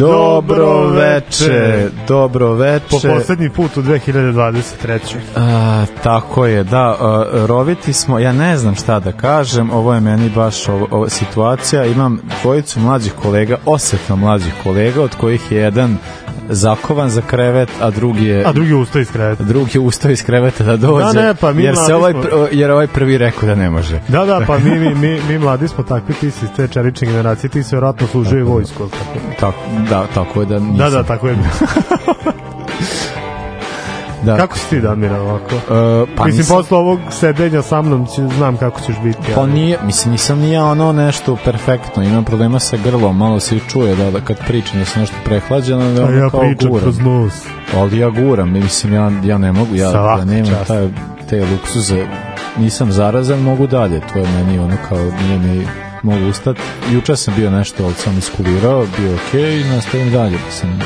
[0.00, 2.84] Dobro veče, dobro veče.
[2.90, 4.98] Po poslednji put u 2023.
[5.36, 10.00] A, tako je, da, a, roviti smo, ja ne znam šta da kažem, ovo je
[10.00, 15.58] meni baš ovo, ovo, situacija, imam dvojicu mlađih kolega, osetno mlađih kolega, od kojih je
[15.58, 15.96] jedan
[16.50, 19.42] zakovan za krevet, a drugi je A drugi ustao iz kreveta.
[19.44, 21.04] drugi je ustao iz kreveta da dođe.
[21.04, 24.00] Da, ne, pa mi jer se ovaj smo- jer ovaj prvi rekao da ne može.
[24.08, 27.06] Da, da, pa mi, mi, mi, mi mladi smo takvi, ti si iz te čelične
[27.06, 28.06] generacije, ti si vjerojatno
[28.44, 28.82] vojsku.
[28.82, 29.12] ali Tako.
[29.40, 29.58] Tako,
[29.90, 30.76] da, tako je da nisam.
[30.76, 31.36] Da, da, tako je.
[34.22, 34.36] da.
[34.36, 35.54] Kako si ti, Damira, ovako?
[35.54, 35.58] E,
[36.16, 39.18] pa Mislim, nisam- posle ovog sedenja sa mnom će, znam kako ćeš biti.
[39.34, 43.40] Pa ali- nije, mislim, nisam ni ja ono nešto perfektno, imam problema sa grlom, malo
[43.40, 46.40] se i čuje da, da kad pričam da sam nešto prehlađeno, da ono ja kao
[46.40, 46.82] pričam guram.
[46.82, 47.32] kroz nos.
[47.76, 50.66] Ali ja guram, mislim, ja, ja ne mogu, ja, Svaka ja nemam čast.
[50.68, 50.88] taj,
[51.30, 52.06] te luksuze,
[52.58, 55.66] nisam zarazan, mogu dalje, to je meni ono kao, nije mi,
[56.02, 56.60] mogu ustati.
[56.90, 60.78] Juče sam bio nešto, ali sam iskulirao, bio okej i nastavim dalje, mislim,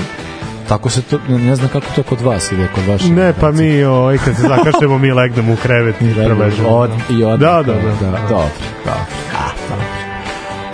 [0.69, 3.09] tako se to, ne, znam kako to kod vas ide, kod vaše.
[3.09, 6.69] Ne, pa mi, oj, kad se zakašljemo, mi legnemo u krevet i preležemo.
[6.69, 7.73] Od, i od, Da, da, da.
[8.01, 8.49] da, dobro,
[8.81, 8.99] dobro.
[9.37, 9.85] A, dobro.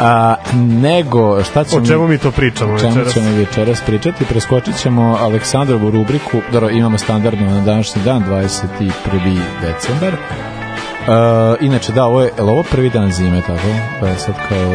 [0.01, 1.83] A, nego, šta ćemo...
[1.83, 3.15] O čemu mi to pričamo O čemu večeras?
[3.15, 4.25] ćemo večeras pričati?
[4.25, 9.41] Preskočit ćemo Aleksandrovu rubriku, dobro, imamo standardno na današnji dan, 21.
[9.61, 10.15] decembar.
[10.15, 13.69] Uh, inače, da, ovo je, je ovo prvi dan zime, tako?
[14.01, 14.75] Pa sad kao,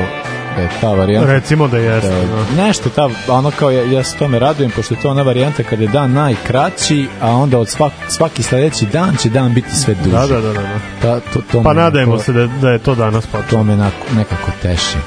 [0.61, 1.31] je ta varijanta.
[1.31, 2.09] Recimo da jeste.
[2.09, 2.63] Da, da.
[2.65, 5.81] nešto ta, ono kao ja, ja se tome radujem pošto je to ona varijanta kada
[5.83, 10.09] je dan najkraći a onda od svak, svaki sledeći dan će dan biti sve duži
[10.11, 10.61] Da, da, da, da.
[10.61, 10.79] da.
[11.01, 13.43] Ta, to, to Pa nadajemo se da, da je to danas počelo.
[13.49, 14.97] to me nako, nekako teši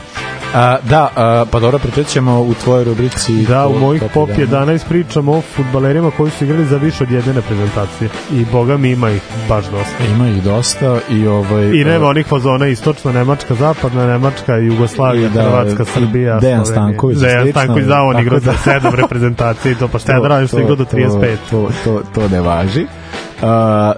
[0.54, 4.46] a, da, a, pa dobro pričat ćemo u tvojoj rubrici Da, u mojih pop 11.
[4.48, 8.10] 11 pričamo o futbalerima koji su igrali za više od jedne reprezentacije.
[8.32, 10.04] I boga mi ima ih baš dosta.
[10.14, 15.28] ima ih dosta i ovaj I nema e, onih fazona istočna Nemačka, zapadna Nemačka, Jugoslavija,
[15.28, 16.66] da, Hrvatska, i Srbija, Dejan.
[16.66, 20.20] Stanković Dejan Stanković, da, on igrao za da- sedam reprezentacije i to, pa šta ja
[20.20, 21.36] da radim što igrao do 35.
[21.50, 22.86] To, to, to ne važi.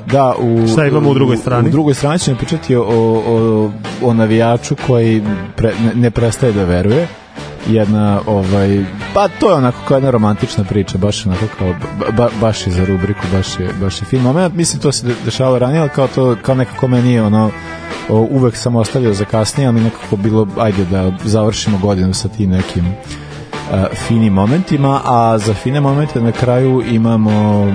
[0.06, 1.68] Da, u, Šta imamo u drugoj strani?
[1.68, 3.70] U drugoj strani ćemo pričati o, o,
[4.02, 5.22] o navijaču koji
[5.56, 7.08] pre, ne, ne prestaje da veruje
[7.68, 8.84] jedna ovaj
[9.14, 12.72] pa to je onako kao jedna romantična priča baš onako kao ba, ba, baš je
[12.72, 16.08] za rubriku baš je baš je fin moment mislim to se de- dešavalo ranije kao
[16.08, 17.50] to kao nekako meni ono
[18.08, 22.84] uvek sam ostavio za kasnije ali nekako bilo ajde da završimo godinu sa tim nekim
[22.86, 27.66] uh, finim momentima a za fine momente na kraju imamo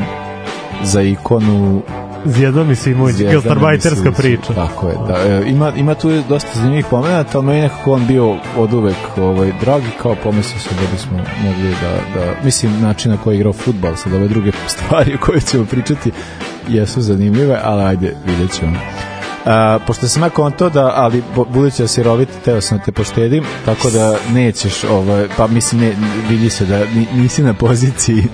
[0.83, 1.81] za ikonu
[2.25, 4.53] Zjedno mi se Zvijezdana gastarbajterska priča.
[4.53, 5.13] Tako je, da.
[5.13, 9.51] E, ima, ima tu dosta zanimljivih pomenata, ali meni nekako on bio od uvek ovaj,
[9.61, 13.53] dragi, kao pomislio sam da bismo mogli da, da mislim, način na koji je igrao
[13.53, 16.11] futbal, sad ove druge stvari o koje ćemo pričati
[16.67, 18.77] jesu zanimljive, ali ajde, vidjet ćemo.
[19.45, 22.83] A, pošto sam ja konto da, ali bu- budući da si rovit, teo sam da
[22.83, 25.94] te poštedim, tako da nećeš, ovaj, pa mislim, ne,
[26.29, 28.19] vidi se da ni- nisi na poziciji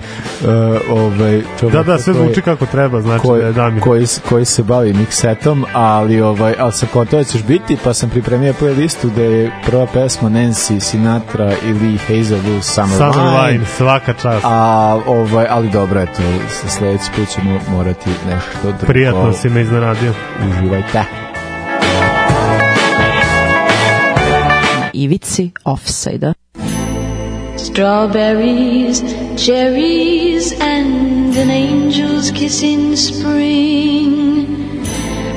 [0.41, 0.49] uh,
[0.91, 3.83] ovaj, Da, da, sve koji- zvuči kako treba, znači da je koji, Damir.
[3.83, 8.09] koji, koji se bavi mixetom, ali ovaj ali sam kontao da ćeš biti, pa sam
[8.09, 13.13] pripremio playlistu da je prva pesma Nancy Sinatra ili Hazelwood Summer, Summer.
[13.13, 14.45] Wine, svaka čast.
[14.45, 16.21] A, ovaj, ali dobro, eto,
[16.67, 18.85] sledeći put ćemo morati nešto drugo.
[18.85, 20.13] Prijatno si me iznenadio.
[20.49, 21.00] Uživajte.
[24.93, 26.35] Ivici offside-a.
[27.57, 29.01] Strawberries,
[29.37, 34.83] cherries, and an angel's kiss in spring.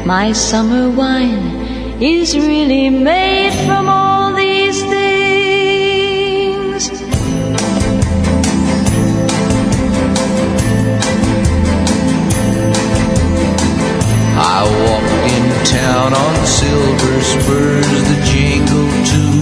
[0.06, 4.94] My summer wine is really made from all these things.
[14.36, 14.93] I walked in
[15.64, 19.34] town on silver spurs that jingle too.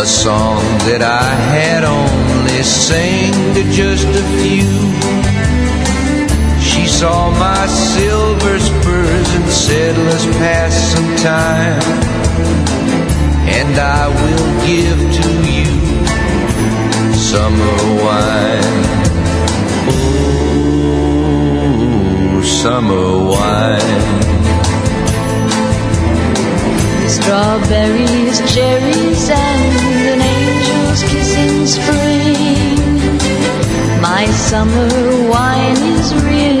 [0.00, 4.76] A song that I had only sang to just a few.
[6.60, 11.82] She saw my silver spurs and said, Let's pass some time.
[13.48, 15.76] And I will give to you
[17.14, 19.05] summer wine.
[22.62, 23.80] Summer wine.
[27.06, 29.72] Strawberries, cherries, and
[30.12, 32.78] an angel's kiss in spring.
[34.00, 34.88] My summer
[35.28, 36.55] wine is really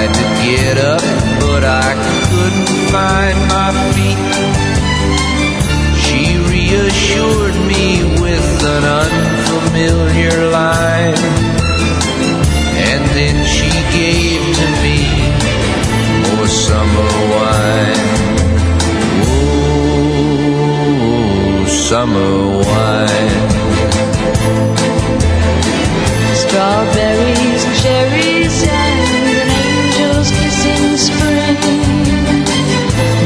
[0.00, 1.02] tried to get up,
[1.40, 1.92] but I
[2.30, 4.18] couldn't find my feet.
[6.04, 6.22] She
[6.54, 7.84] reassured me
[8.22, 11.22] with an unfamiliar line,
[12.88, 14.98] and then she gave to me
[16.22, 18.04] more summer wine.
[21.02, 22.32] Oh, summer
[22.68, 23.50] wine.
[26.34, 26.89] Strawberries,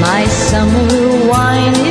[0.01, 1.84] My summer wine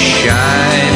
[0.00, 0.89] shine.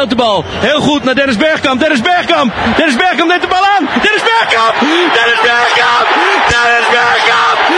[0.00, 1.80] Speelt de bal heel goed naar Dennis Bergkamp.
[1.80, 2.52] Dennis Bergkamp.
[2.76, 3.88] Dennis Bergkamp neemt de bal aan.
[4.02, 4.74] Dennis Bergkamp.
[5.16, 6.06] Dennis Bergkamp.
[6.48, 7.69] Dennis Bergkamp.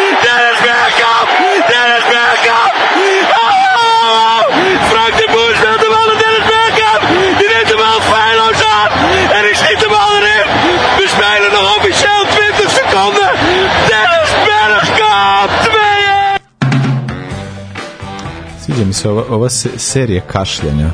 [18.92, 20.90] Mi se ova, ova se, serija kašljanja.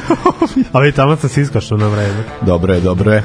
[0.72, 2.24] Ali tamo sam se iskašao na vreme.
[2.40, 3.18] dobro je, dobro je.
[3.18, 3.24] Uh,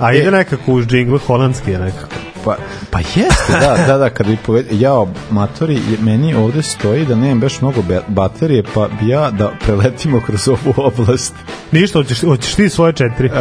[0.00, 2.23] A ide nekako uz džingl, holandski je nekako.
[2.44, 2.56] Pa,
[2.90, 4.66] pa jeste, da, da, da, kad bi poved...
[4.70, 10.20] Jao, matori, meni ovde stoji da nemam baš mnogo baterije, pa bi ja da preletimo
[10.20, 11.34] kroz ovu oblast.
[11.72, 13.26] Ništa, hoćeš, hoćeš ti svoje četiri.
[13.28, 13.34] Uh,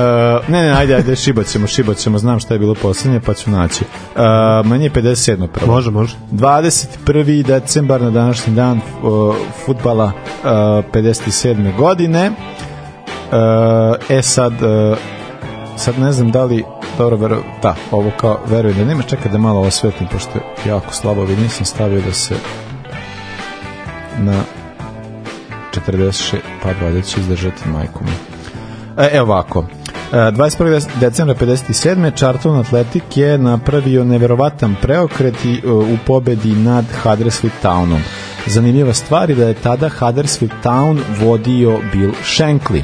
[0.50, 3.52] ne, ne, ajde, ajde, šibat ćemo, šibat ćemo, znam šta je bilo poslednje, pa ću
[3.52, 3.84] naći.
[4.16, 5.48] Uh, meni je 57.
[5.48, 5.74] prvo.
[5.74, 6.16] Može, može.
[6.32, 7.44] 21.
[7.44, 10.50] decembar na današnji dan uh, futbala uh,
[10.94, 11.78] 57.
[11.78, 12.32] godine.
[12.32, 14.98] Uh, e sad, uh,
[15.78, 16.64] sad ne znam da li
[16.98, 20.94] dobro, vero, da, ovo kao verujem da nema, čekaj da malo osvetlim, pošto je jako
[20.94, 22.36] slabo vidim, nisam stavio da se
[24.20, 24.44] na
[25.88, 28.12] 46, pa valjda će izdržati majku mi.
[29.04, 29.66] E, evo ovako,
[30.14, 31.00] E, 21.
[31.00, 32.12] decembra 57.
[32.16, 38.00] Charlton Athletic je napravio neverovatan preokret i, e, u pobedi nad Huddersfield Townom.
[38.48, 42.84] Zanimljiva stvar je da je tada Huddersfield Town vodio Bill Shankly.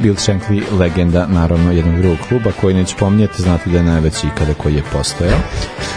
[0.00, 4.54] Bill Shankly, legenda naravno jednog drugog kluba koji neću pominjati, znate da je najveći ikada
[4.54, 5.38] koji je postojao.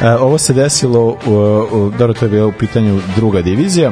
[0.02, 3.92] E, ovo se desilo, u, dobro to je bilo u pitanju druga divizija,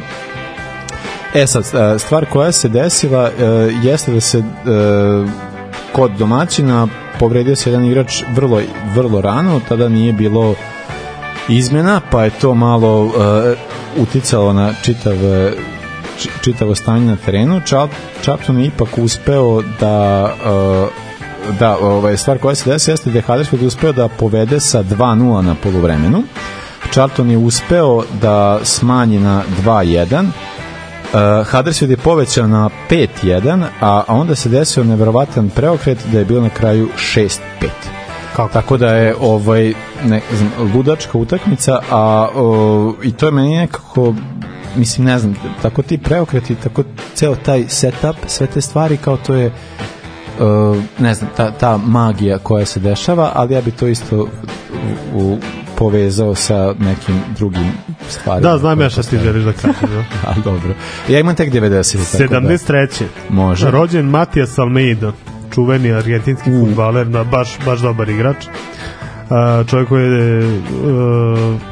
[1.36, 3.44] E sad, e, stvar koja se desila e,
[3.84, 4.44] jeste da se e,
[5.94, 6.88] kod domaćina
[7.20, 8.62] povredio se jedan igrač vrlo,
[8.96, 10.56] vrlo rano, tada nije bilo
[11.50, 13.14] izmena, pa je to malo uh,
[13.98, 15.56] uticalo na čitav či-
[16.42, 17.62] čitavo stanje na terenu.
[17.66, 17.90] Čap,
[18.22, 21.06] Čapton je ipak uspeo da uh,
[21.60, 25.42] da, ovaj, stvar koja se desi jeste da je Huddersfield uspeo da povede sa 2-0
[25.42, 26.24] na poluvremenu.
[26.92, 30.24] Charlton je uspeo da smanji na 2-1.
[30.24, 36.26] Uh, Huddersfield je povećao na 5-1, a, a onda se desio neverovatan preokret da je
[36.26, 37.40] bilo na kraju 6-5.
[38.36, 38.54] Kako?
[38.54, 44.14] Tako da je ovaj ne znam, ludačka utakmica, a o, i to je meni nekako
[44.76, 49.34] mislim ne znam, tako ti preokreti, tako ceo taj setup, sve te stvari kao to
[49.34, 49.52] je
[50.40, 54.28] uh, ne znam, ta, ta magija koja se dešava, ali ja bi to isto u,
[55.14, 55.38] u,
[55.78, 57.72] povezao sa nekim drugim
[58.10, 58.52] stvarima.
[58.52, 59.24] Da, znam ja šta ti postoje.
[59.24, 59.82] želiš da kažeš.
[59.82, 60.04] Da.
[60.30, 60.74] A, dobro.
[61.10, 62.18] Ja imam tek 90.
[62.18, 63.04] tako da 73.
[63.30, 63.72] Može.
[63.72, 65.12] Rođen Matijas Almeida,
[65.54, 66.66] čuveni argentinski U.
[66.66, 68.46] futbaler, na baš, baš dobar igrač.
[69.68, 70.62] Čovjek koji je uh,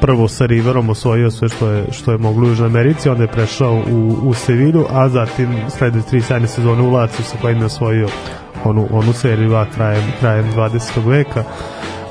[0.01, 3.27] prvo sa Riverom osvojio sve što je, što je moglo u Južnoj Americi, onda je
[3.27, 7.65] prešao u, u Sevilju, a zatim slede tri sajne sezone u Laciju sa kojim je
[7.65, 8.07] osvojio
[8.63, 11.05] onu, onu seriju A krajem, krajem 20.
[11.05, 11.43] veka.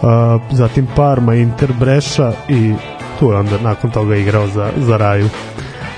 [0.02, 0.08] Uh,
[0.50, 2.74] zatim Parma, Inter, Breša i
[3.20, 5.28] tu je onda nakon toga igrao za, za Raju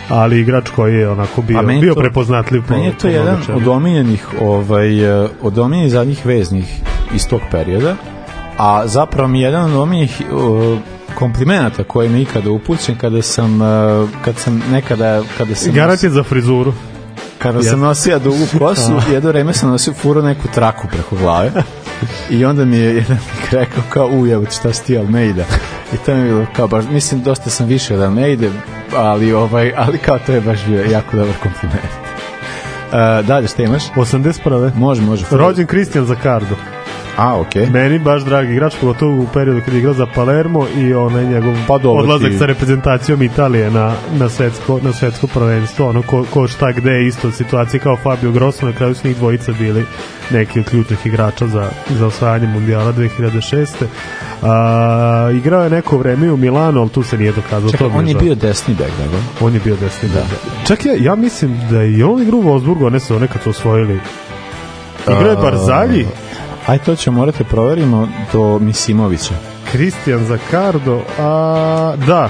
[0.09, 3.39] ali igrač koji je onako bio, meni bio to- prepoznatljiv po, Meni je to jedan
[3.55, 6.81] od omiljenih ovaj, eh, od omiljenih zadnjih veznih
[7.15, 7.97] iz tog perioda,
[8.59, 10.79] a zapravo mi je jedan od omiljenih uh,
[11.15, 16.11] komplimenata koje mi ikada upućen kada sam uh, kad sam nekada kada sam Garant je
[16.11, 16.73] za frizuru.
[17.39, 21.51] kada sam nosio dugu kosu, jedno vreme sam nosio furo neku traku preko glave.
[22.31, 23.19] I onda mi je jedan
[23.51, 25.45] rekao kao ujav, šta si ti Almeida?
[25.93, 28.51] I to mi je bilo kao baš, mislim dosta sam više od Almeide,
[28.97, 31.85] ali ovaj, ali kao to je baš bio jako dobar kompliment.
[31.85, 33.83] Uh, dalje, šta imaš?
[33.97, 34.75] 81.
[34.75, 35.25] Može, može.
[35.31, 36.57] Rođen Kristijan Zakardo.
[37.17, 37.67] A, okej.
[37.67, 41.55] Meni baš dragi igrač, pogotovo u periodu kada je igrao za Palermo i onaj njegov
[41.69, 46.25] Pa dobro, odlazak ti- sa reprezentacijom Italije na, na, svetsko, na svetsko prvenstvo, ono ko,
[46.31, 49.85] ko šta gde je isto situacija kao Fabio Grosso, na kraju su njih dvojica bili
[50.31, 53.67] neki od ključnih igrača za, za osvajanje mundijala 2006.
[54.43, 57.71] A, igrao je neko vreme u Milanu, ali tu se nije dokazao.
[57.71, 59.19] Čekaj, to on je bio desni bek, da ga?
[59.41, 60.23] On je bio desni da.
[60.67, 63.43] Čak ja, ja mislim da je i on igrao u Wolfsburgu, one se one kad
[63.43, 64.01] su osvojili.
[65.09, 66.07] Igrao je Barzalji,
[66.67, 69.35] Aj, to ćemo morate proverimo do Misimovića.
[69.73, 72.29] Kristijan Zakardo, a da,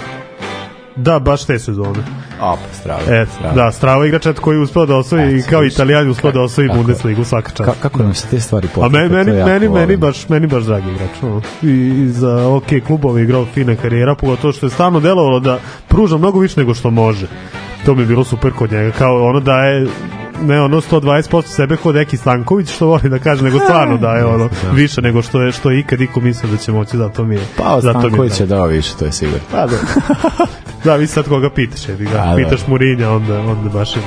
[0.97, 1.99] da, baš te sezone.
[2.41, 3.01] A, pa strava.
[3.09, 6.41] E, da, strava igrač eto, koji je uspeo da osvoji, E, kao Italijan uspeo da
[6.41, 7.71] osvoji Bundesligu svaka čast.
[7.71, 8.97] Ka, kako nam se te stvari A poklapa?
[8.99, 11.23] meni, meni, meni, meni, baš, meni baš dragi igrač.
[11.23, 11.41] No.
[11.63, 16.17] I, I za OK klubove igrao fina karijera, pogotovo što je stalno delovalo da pruža
[16.17, 17.27] mnogo više nego što može.
[17.87, 18.91] To mi je bilo super kod njega.
[18.91, 19.87] Kao ono da je
[20.43, 24.25] ne ono 120% sebe kod Eki Stanković što voli da kaže nego stvarno da je
[24.25, 27.35] ono više nego što je što je ikad iko mislio da će moći zato mi
[27.35, 29.45] je Pa, Stanković je dao više, to je sigurno.
[29.51, 29.77] Pa da.
[30.85, 32.19] da, vi sad koga pitaš, jebi ga.
[32.19, 32.37] A, da.
[32.37, 34.03] Pitaš Murinja, onda, onda baš je.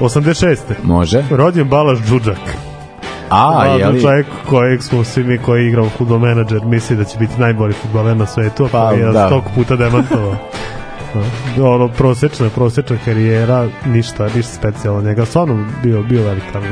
[0.00, 0.56] 86.
[0.82, 1.24] Može.
[1.30, 2.38] Rođen Balaš Džudžak.
[3.30, 4.02] A, je li?
[4.02, 8.16] čovjek kojeg smo svi mi koji igrao futbol menadžer misli da će biti najbolji futbaler
[8.16, 9.12] na svetu, Pa, pa, je da.
[9.12, 9.26] da.
[9.26, 10.36] stog puta demantovao.
[11.56, 16.62] Da, ono, prosečna, prosečna karijera, ništa, ništa specijalno njega, stvarno bio, bio velikan.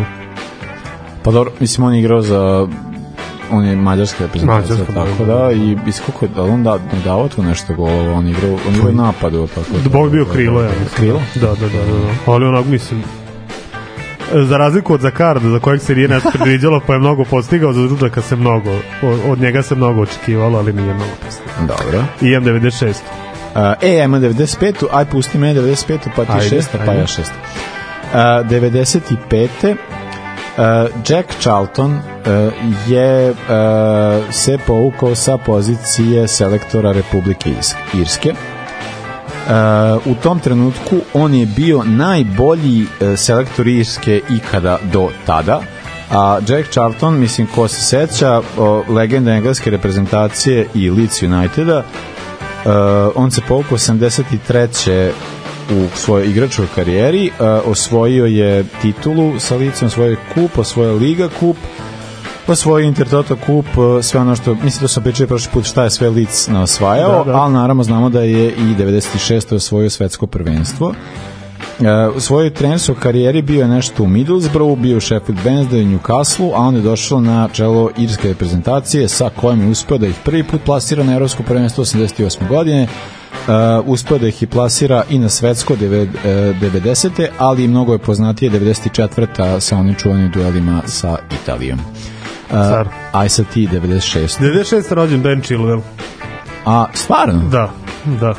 [1.23, 2.69] Pa dobro, mislim, on je igrao za
[3.51, 5.53] on je mađarska reprezentacija, Mađarska, tako da, da, da.
[5.53, 8.51] i iz koliko je, da on da, ne dao tu nešto golova, on je igrao,
[8.69, 10.89] on je igrao napadu, tako Da Bog bio krilo, ja mislim.
[10.97, 11.21] Krilo?
[11.35, 12.33] Da, da, da, da, da.
[12.33, 13.03] Ali onak, mislim,
[14.35, 17.89] za razliku od Zakarda, za kojeg se nije nešto predviđalo, pa je mnogo postigao, za
[17.89, 18.71] Džudžaka se mnogo,
[19.29, 21.67] od, njega se mnogo očekivalo, ali nije mnogo postigao.
[21.67, 22.05] Dobro.
[22.21, 22.91] I imam 96.
[22.91, 23.26] Uh,
[23.83, 27.21] e, imam 95-u, aj pusti mene 95-u, pa ti Ajde, 6 pa ja 6
[28.13, 29.77] uh, 95.
[30.57, 32.01] Uh, Jack Charlton uh,
[32.89, 33.37] je uh,
[34.31, 38.31] se povukao sa pozicije selektora Republike Irs- Irske.
[38.31, 45.61] Uh, u tom trenutku on je bio najbolji uh, selektor Irske ikada do tada.
[46.11, 51.83] A Jack Charlton, mislim, ko se seća, o, legenda engleske reprezentacije i Leeds Uniteda,
[53.15, 55.11] on se povukao 83.
[55.71, 61.29] u svojoj igračkoj karijeri, uh, osvojio je titulu sa licom, osvojio je kup, osvojio Liga
[61.41, 61.57] kup,
[62.47, 65.91] osvojio Intertoto kup, uh, sve ono što, mislim da sam pričao prošli put šta je
[65.91, 67.39] sve lic osvajao, Da, da.
[67.39, 69.55] ali naravno znamo da je i 96.
[69.55, 70.95] osvojio svetsko prvenstvo.
[71.79, 75.99] Uh, u svojoj trenerskoj karijeri bio je nešto u Middlesbroughu, bio u Sheffield Wednesday u
[75.99, 80.15] Newcastle, a onda je došao na čelo irske reprezentacije sa kojim je uspeo da ih
[80.25, 82.49] prvi put plasira na evropsko prvenstvo 88.
[82.49, 82.87] godine,
[83.39, 83.53] Uh,
[83.87, 86.29] uspeo da ih i plasira i na svetsko devet- e,
[86.63, 87.29] 90.
[87.39, 89.27] ali i mnogo je poznatije 94.
[89.61, 91.79] sa onim čuvanim duelima sa Italijom.
[92.51, 92.89] Car.
[93.13, 94.41] aj sad ti 96.
[94.41, 94.93] 96.
[94.93, 95.81] rođen Ben Chilwell.
[96.65, 97.41] A, stvarno?
[97.43, 97.71] Da,
[98.21, 98.35] da.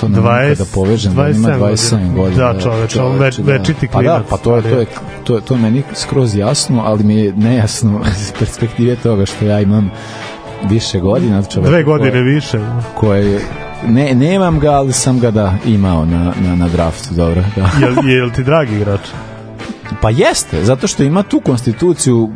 [0.00, 2.52] To ne mogu 20 da povežem, da ima 27 godina.
[2.52, 4.26] Da, čoveče, on več- večiti Pa da, klinac.
[4.30, 4.86] pa to je, to je,
[5.24, 9.44] to je, to je meni skroz jasno, ali mi je nejasno iz perspektive toga što
[9.44, 9.90] ja imam
[10.64, 12.58] više godina od čoveka Dve godine koje, više.
[12.94, 13.40] koje
[13.86, 17.42] ne, nemam ga, ali sam ga da imao na, na, na draftu, dobro.
[17.56, 17.70] Da.
[17.80, 19.00] Jel, jel ti dragi igrač?
[20.00, 22.30] Pa jeste, zato što ima tu konstituciju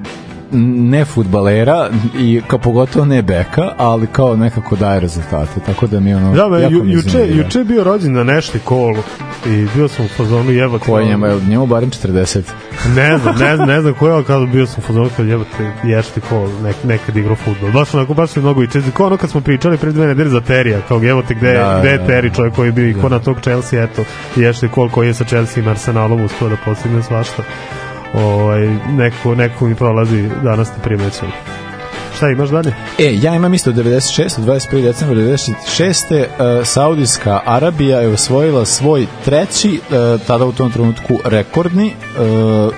[0.53, 1.89] ne futbalera
[2.19, 6.49] i kao pogotovo ne beka, ali kao nekako daje rezultate, tako da mi ono Da,
[6.49, 7.39] me, jako ju, mi juče, zanimljivo.
[7.45, 8.99] juče je bio rođen na nešto kolu
[9.47, 10.85] i bio sam u fazonu jebate.
[10.85, 12.43] Ko je njemu, je njemu barem 40.
[12.97, 15.27] Ne znam, ne znam, ne znam ko je, ali kada bio sam u fazonu kad
[15.27, 17.71] jebate ješti kol, nek, nekad igrao futbol.
[17.73, 18.91] Baš onako, baš mi mnogo i čezi.
[18.91, 21.91] Kao ono kad smo pričali pre dve nedelje za Terija, kao jebate gde, Da, gde
[21.91, 24.05] je da, Teri čovjek koji je bio ikona tog Chelsea, eto,
[24.37, 27.43] ješti kol koji je sa Chelsea i Arsenalom uspio da postigne svašta.
[28.15, 31.33] Ovaj, neko, neko mi prolazi danas te primećaju.
[32.17, 32.75] Šta imaš dalje?
[32.99, 34.41] E, ja imam isto 96.
[34.41, 34.83] 21.
[34.83, 36.21] decembra 96.
[36.21, 42.75] Uh, Saudijska Arabija je osvojila svoj treći, uh, tada u tom trenutku rekordni uh,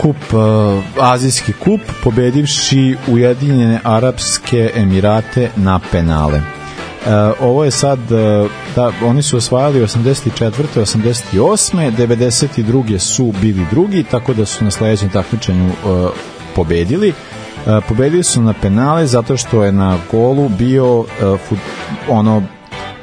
[0.00, 6.59] kup, uh, azijski kup, pobedivši Ujedinjene Arapske Emirate na penale.
[7.06, 7.98] Uh, ovo je sad
[8.76, 10.52] da oni su osvajali 84.
[10.74, 11.96] 88.
[11.96, 12.98] 92.
[12.98, 16.10] su bili drugi tako da su na sledećem takmičenju uh,
[16.56, 17.12] pobedili
[17.88, 21.04] pobedili su na penale zato što je na golu bio
[22.08, 22.42] ono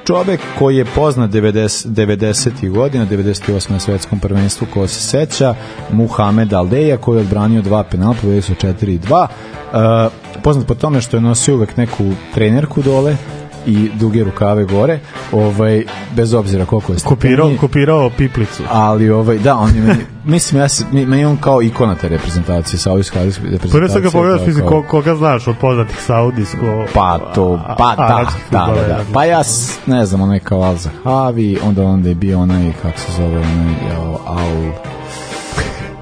[0.08, 2.70] čovek koji je poznat 90 90.
[2.70, 3.72] godina, 98.
[3.72, 5.56] na svetskom prvenstvu ko se seća,
[5.92, 9.28] Muhamed Aldeja koji je odbranio dva penala, pobedili su 4-2.
[9.28, 10.12] Uh,
[10.44, 13.18] poznat po tome što je nosio uvek neku trenerku dole
[13.68, 15.00] i duge rukave gore,
[15.32, 18.64] ovaj bez obzira koliko je Kopirao, kopirao piplicu.
[18.72, 22.10] ali ovaj da on je meni, mislim ja se mi- meni on kao ikona te
[22.10, 26.86] reprezentacije saudijske reprezentacije Prvo sad ga pogledaš, mislim, kao- ko, koga znaš od poznatih saudijsko...
[26.94, 29.00] Pa to, pa a- da, da, da, da.
[29.14, 29.42] Pa ja
[29.86, 33.74] ne znam, onaj kao Al Zahavi, onda onda je bio onaj, kako se zove, onaj,
[33.90, 34.72] jao, Al...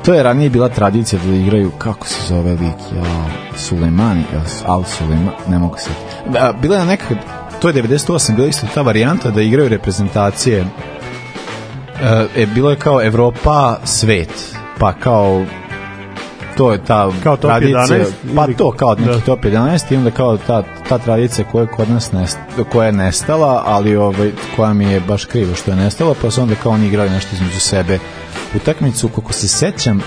[0.01, 4.23] To je ranije bila tradicija da igraju, kako se zove lik, jao, Sulejmani,
[4.65, 5.89] Al Sulejman, ne mogu se...
[6.27, 7.05] Da, bila je neka,
[7.65, 10.65] to je 98, bila isto ta varijanta da igraju reprezentacije.
[12.01, 15.45] E, e, bilo je kao Evropa, svet, pa kao
[16.57, 19.19] to je ta Kao top tradicija, 11 pa to kao neki da.
[19.19, 22.37] top 11 i onda kao ta, ta tradicija koja je kod nas nest,
[22.71, 26.41] koja je nestala, ali ovaj, koja mi je baš krivo što je nestala, pa su
[26.41, 27.99] onda kao oni igrali nešto između sebe
[28.55, 30.01] utakmicu, kako se sećam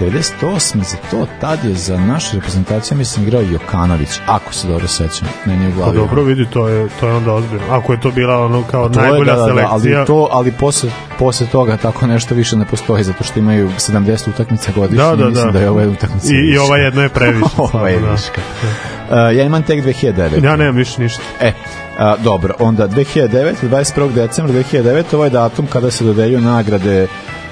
[0.00, 0.82] 98.
[0.82, 5.64] za to tad je za našu reprezentaciju mislim igrao Jokanović, ako se dobro sećam meni
[5.64, 7.64] je Pa glavi dobro, vidi, to je, to je onda ozbiljno.
[7.70, 9.98] Ako je to bila ono kao To je, najbolja da, da, da, selekcija...
[9.98, 14.28] ali to ali posle posle toga tako nešto više ne postoji zato što imaju 70
[14.28, 15.52] utakmica godišnje Da, da, mislim da.
[15.52, 17.46] da je ova utakmica I, I ova jedna je previše.
[17.72, 18.10] ova je da.
[18.10, 18.40] viška
[19.10, 21.22] Uh, ja imam tek 2009 Ja nemam više ništa.
[21.40, 21.52] E,
[21.98, 24.12] a, dobro, onda 2009, 21.
[24.12, 27.06] decembra 2009, ovo je datum kada se dodeljuju nagrade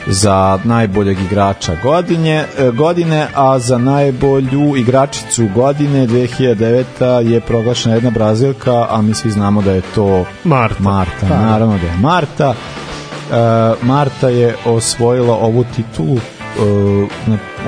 [0.07, 8.11] za najboljeg igrača godine, e, godine, a za najbolju igračicu godine 2009 je proglašena jedna
[8.11, 10.83] Brazilka, a mi svi znamo da je to Marta.
[10.83, 12.55] Marta, Pa, naravno da je Marta.
[12.55, 16.21] E, Marta je osvojila ovu titulu e,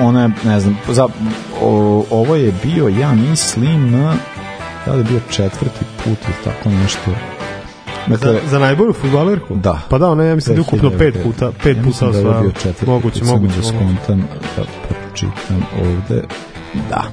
[0.01, 1.07] ona je, ne znam, za,
[1.61, 3.91] o, ovo je bio, ja mislim,
[4.85, 7.11] da li je bio četvrti put ili tako nešto.
[8.07, 9.55] Dakle, Za, za najbolju futbalerku?
[9.55, 9.81] Da.
[9.89, 10.97] Pa da, ona je, ja mislim da ukupno 2009.
[10.97, 12.23] pet puta, pet ja puta mislim da je
[12.85, 13.55] Moguće, moguće.
[13.57, 16.23] da skontam, da pročitam ovde.
[16.89, 17.03] Da.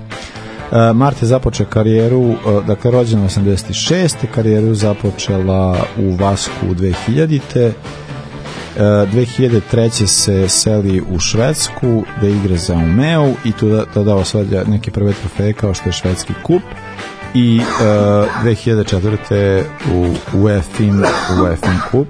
[0.72, 4.14] Uh, Marta je započeo karijeru, uh, dakle rođena 86.
[4.34, 7.72] karijeru započela u Vasku u 2000-te.
[8.76, 10.06] Uh, 2003.
[10.06, 15.12] se seli u Švedsku da igra za Umeo i tu da, tada osvaja neke prve
[15.12, 16.62] trofeje kao što je švedski kup
[17.34, 17.64] i uh,
[18.44, 19.62] 2004.
[19.94, 21.04] u UEFIN,
[21.42, 22.08] UEFIN kup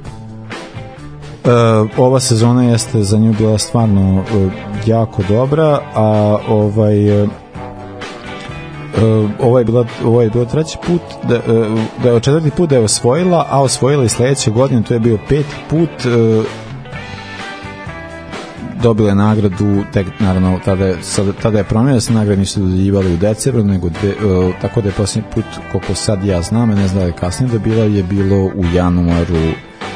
[1.44, 1.50] Uh,
[1.96, 4.52] ova sezona jeste za nju bila stvarno uh,
[4.86, 7.28] jako dobra, a ovaj uh,
[9.40, 11.40] ovo je bila ovo je bilo treći put da,
[12.02, 15.18] da je četvrti put da je osvojila, a osvojila i sledeće godine, to je bio
[15.28, 15.90] peti put
[18.82, 22.60] dobila je nagradu tek naravno tada je, sada, tada je promenila da se nagrade nisu
[22.60, 26.68] dodeljivali u decembru nego dve, uh, tako da je posljednji put koliko sad ja znam
[26.68, 29.36] ne znam da je kasnije dobila je bilo u januaru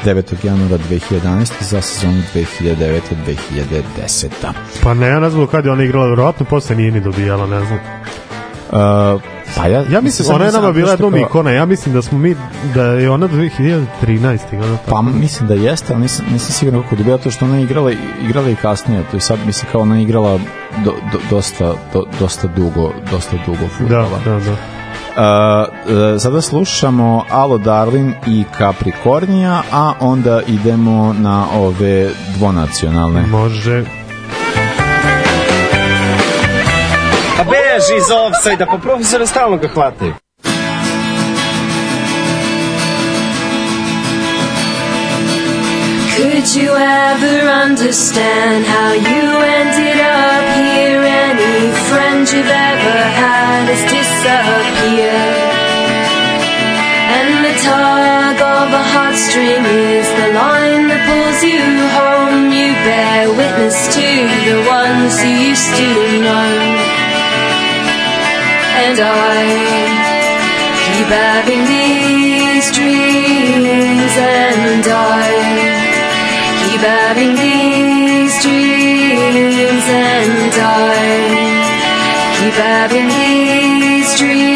[0.05, 0.45] 9.
[0.45, 1.51] januara 2011.
[1.61, 2.21] za sezonu
[2.61, 4.27] 2009-2010.
[4.83, 7.65] Pa ne, ja ne znam kad je ona igrala, verovatno posle nije ni dobijala, ne
[7.65, 7.79] znam.
[8.71, 9.21] Uh,
[9.57, 12.35] pa ja, Ja mislim, ona je nama bila jednom ikona, ja mislim da smo mi,
[12.75, 13.83] da je ona 2013.
[14.53, 15.01] igrala Pa tako.
[15.03, 17.91] mislim da jeste, ali nisam, nisam siguran kako dobila to što ona je igrala,
[18.23, 20.39] igrala i kasnije, to je sad mislim kao ona je igrala
[20.85, 24.19] do, do, dosta, do, dosta dugo, dosta dugo Da, futbola.
[24.25, 24.55] da, da.
[25.17, 33.21] Uh, uh, sada slušamo Alo Darlin i Capricornija, a onda idemo na ove dvonacionalne.
[33.27, 33.83] Može.
[37.77, 40.13] Beži iz offside-a, pa profesora stalno ga hvataju.
[46.17, 49.25] Could you ever understand how you
[49.59, 51.01] ended up here?
[51.29, 55.37] Any friend you've ever had has disappeared.
[57.17, 61.61] And the tug of a heartstring is the line that pulls you
[61.97, 62.51] home.
[62.57, 64.07] You bear witness to
[64.47, 65.87] the ones you used to
[66.25, 66.76] know.
[68.79, 69.43] And I
[70.85, 75.29] keep having these dreams, and I
[76.61, 80.97] keep having these dreams, and I
[82.37, 84.46] keep having these dreams.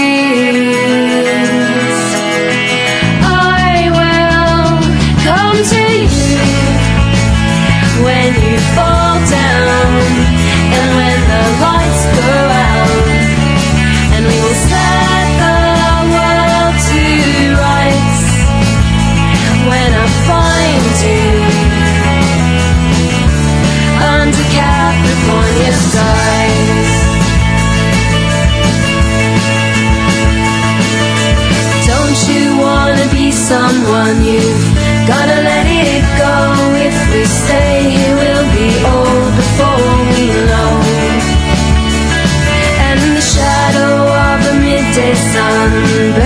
[34.12, 36.36] Someone you've gotta let it go?
[36.76, 40.72] If we stay here, we'll be old before we know.
[42.88, 43.94] And the shadow
[44.28, 46.21] of the midday sun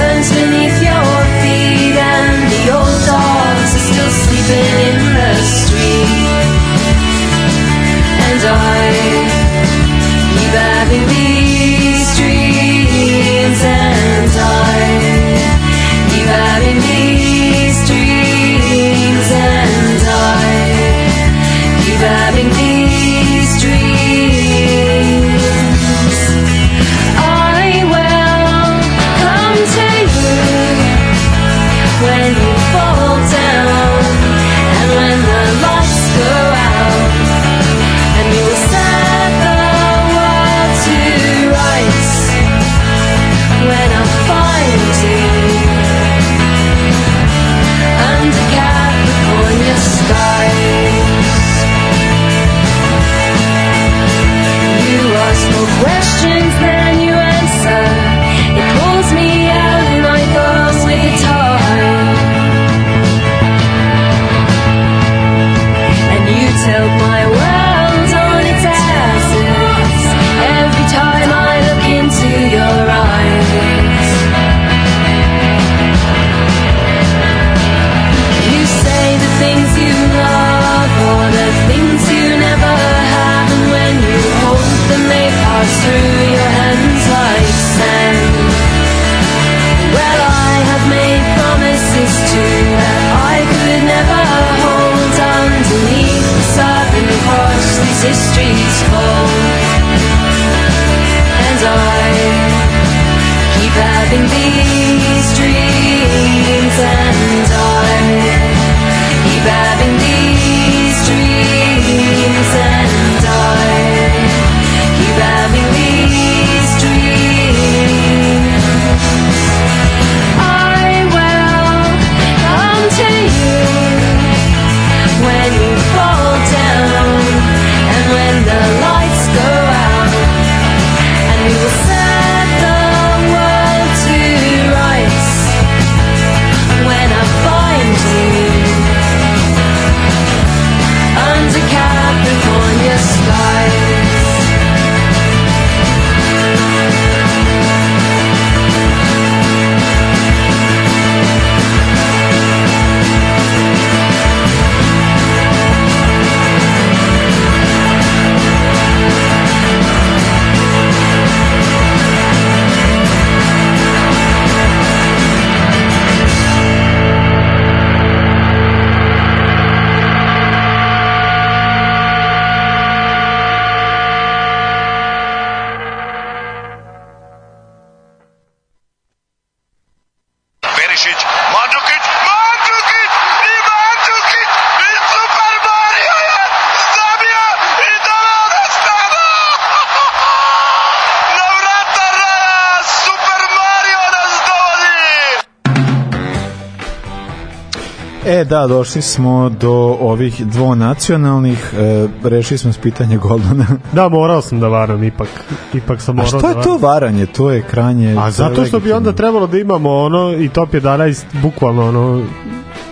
[198.25, 203.65] E, da, došli smo do ovih dvonacionalnih, e, rešili smo s pitanje Goldana.
[203.93, 205.27] Da, morao sam da varam ipak.
[205.73, 207.25] Ipak sam A morao što da je to varanje?
[207.25, 208.15] To je kranje...
[208.19, 212.21] A zato što bi onda trebalo da imamo ono i top 11 bukvalno ono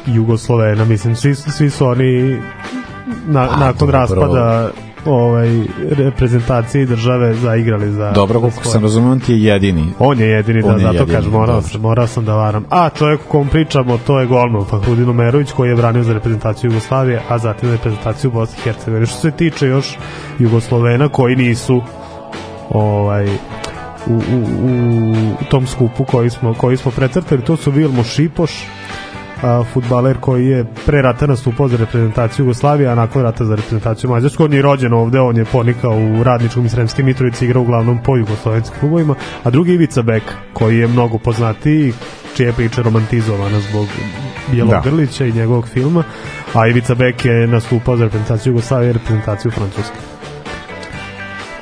[0.06, 2.42] Jugoslovena, mislim svi, svi su oni
[3.28, 4.00] na, Pa, nakon dobro.
[4.00, 4.70] raspada
[5.06, 9.86] ovaj reprezentacije države zaigrali za Dobro, koliko sam razumio, on ti je jedini.
[10.00, 12.66] On je jedini, da, On je zato jedini, kažem, morao sam, morao sam da varam.
[12.70, 16.72] A čovjek o kom pričamo, to je golman Fahrudin Umerović, koji je branio za reprezentaciju
[16.72, 19.06] Jugoslavije, a zatim za reprezentaciju Bosne i Hercegovine.
[19.06, 19.98] Što se tiče još
[20.40, 21.82] Jugoslovena koji nisu
[22.70, 23.28] ovaj
[24.08, 24.20] u, u,
[25.42, 28.52] u tom skupu koji smo, koji smo precrtali, to su Vilmo Šipoš,
[29.44, 34.10] a, futbaler koji je pre rata nastupao za reprezentaciju Jugoslavije, a nakon rata za reprezentaciju
[34.10, 34.44] Mađarsku.
[34.44, 38.18] On je rođen ovde, on je ponikao u Radničkom i Sremske Mitrovici, igrao uglavnom po
[38.18, 41.94] jugoslovenskim klubovima, a drugi Ivica Bek, koji je mnogo poznatiji,
[42.36, 43.88] čija je priča romantizovana zbog
[44.52, 46.04] Bjelogrlića i njegovog filma,
[46.54, 50.13] a Ivica Bek je nastupao za reprezentaciju Jugoslavije i reprezentaciju Francuske.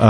[0.02, 0.08] Uh,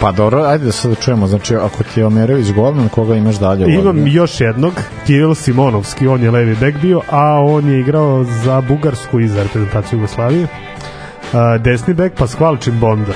[0.00, 1.26] pa dobro, ajde da sada čujemo.
[1.26, 3.74] Znači, ako ti je Omerović golman, koga imaš dalje?
[3.74, 4.12] Imam ovdje?
[4.12, 4.72] još jednog,
[5.06, 9.42] Kiril Simonovski, on je levi bek bio, a on je igrao za Bugarsku i za
[9.42, 10.46] reprezentaciju Jugoslavije.
[11.32, 13.12] A, desni bek Pasqual Chimbonda.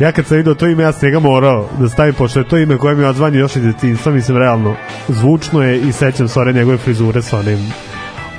[0.00, 2.58] Ja kad sam vidio to ime, ja sam njega morao da stavim, pošto je to
[2.58, 4.74] ime koje mi je odzvanio još iz detinjstva, mislim, realno,
[5.08, 7.72] zvučno je i sećam se njegove frizure sa onim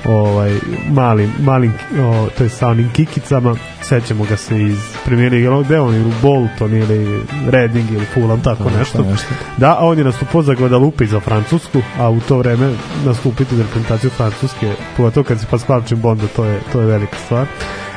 [0.07, 0.53] ovaj
[0.91, 3.55] malim malim o, to je sa onim kikicama.
[3.81, 8.41] Sećamo ga se iz Premier Lige onog gde on ili Bolton ili Reading ili Fulham
[8.41, 9.03] tako nešto.
[9.03, 9.27] nešto.
[9.57, 12.73] da a on je nastupao za Guadalupe za Francusku a u to vreme
[13.05, 17.47] nastupiti za reprezentaciju Francuske pogotovo kad se Pascal Chimbonda to je, to je velika stvar.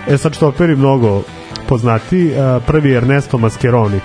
[0.08, 1.22] E sad što operi mnogo
[1.68, 2.32] poznati
[2.66, 4.00] prvi je Ernesto Mascheroni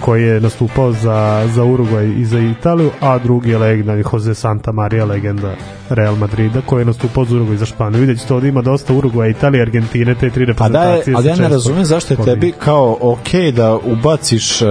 [0.00, 4.72] koji je nastupao za, za Uruguay i za Italiju, a drugi je legendarni Jose Santa
[4.72, 5.54] Maria, legenda
[5.88, 8.00] Real Madrida, koji je nastupao za Uruguay i za Španiju.
[8.00, 11.16] Vidjet ćete ovdje ima dosta Uruguay, Italije, Argentine, te tri Pa da, je, reprezentacije.
[11.16, 14.68] ali ja ne razumem zašto je tebi kao ok da ubaciš uh,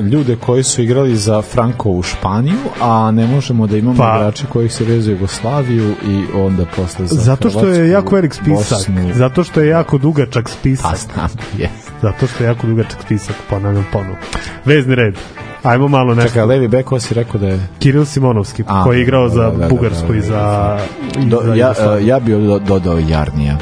[0.00, 4.44] ljude koji su igrali za Franko u Španiju, a ne možemo da imamo Pa- igrače
[4.52, 8.78] koji se vezuju Jugoslaviju i onda posle za Zato što je Hrvatsku, jako velik spisak.
[8.78, 9.10] Bosnu.
[9.14, 10.90] Zato što je jako dugačak spisak.
[10.90, 11.28] Pa znam,
[11.58, 11.70] jes.
[12.02, 14.16] Zato što je jako dugačak spisak, ponavljam ponovo.
[14.64, 15.14] Vezni red.
[15.62, 16.28] Ajmo malo nešto.
[16.28, 17.60] Čekaj, levi bek, si rekao da je...
[17.78, 20.78] Kiril Simonovski, A, koji je igrao da, za da, da, Bugarsku da, da, i za...
[21.22, 23.58] i Do, za ja, uh, ja bi do, dodao Jarnija.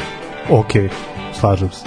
[0.51, 0.73] Ok,
[1.40, 1.85] slažem se.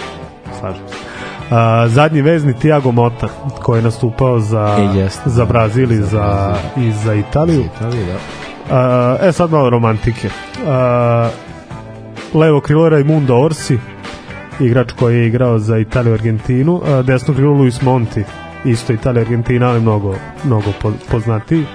[0.60, 1.13] Slažem se.
[1.52, 3.28] A, zadnji vezni Tiago Mota
[3.62, 7.62] koji je nastupao za, E, jeste, za Brazil i za za, i za Italiju.
[7.76, 8.18] Italije, da.
[8.76, 10.30] A, e sad malo romantike.
[10.68, 11.30] A,
[12.34, 13.78] levo krilo Raimundo Orsi,
[14.60, 16.82] igrač koji je igrao za Italiju i Argentinu.
[16.86, 18.24] A, desno krilo Luis Monti,
[18.66, 21.66] isto Italija Argentina, ali mnogo, mnogo po, poznatiji.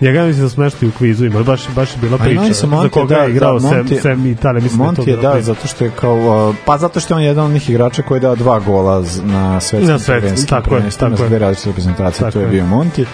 [0.00, 2.88] Njega mislim da smo nešto i u kvizu imali, baš, baš je bila priča za
[2.90, 4.62] koga da, je igrao da, Monti- sem, sem Italije.
[4.62, 5.44] Mislim Monti da je je to bila da, priča.
[5.44, 6.16] zato što je kao,
[6.48, 8.94] uh, pa zato što je on jedan od onih igrača koji je dao dva gola
[9.22, 11.28] na svetskim Na svetskim, prvenstvima, tako je, prvenstvima tako za je.
[11.28, 12.50] dve različite reprezentacije, Tako to je je.
[12.50, 13.04] bio Monti.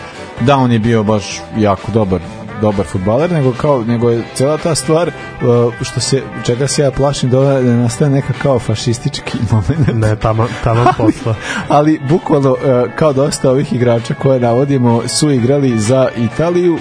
[0.41, 1.25] Da, on je bio baš
[1.57, 2.21] jako dobar
[2.63, 5.15] dobar fudbaler, nego kao nego je cela ta stvar uh,
[5.83, 9.95] što se čega se ja plašim da da nastane neka kao fašistički moment.
[9.95, 11.35] Ne, tamo, tamo posla.
[11.69, 12.59] ali bukvalno uh,
[12.97, 16.79] kao dosta ovih igrača koje navodimo su igrali za Italiju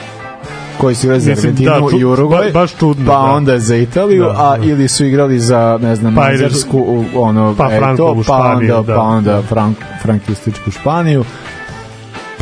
[0.78, 3.20] koji su igrali za Mislim, Argentinu da, i Uruguay, ba- baš čudno, pa da.
[3.20, 4.64] onda za Italiju, Da, a da.
[4.66, 8.88] ili su igrali za, ne znam, Pa Mađarsku, ono, Pa eto, Frankovu pa Španiju, onda,
[8.88, 8.96] da.
[8.96, 11.24] pa onda frank, frankističku Španiju,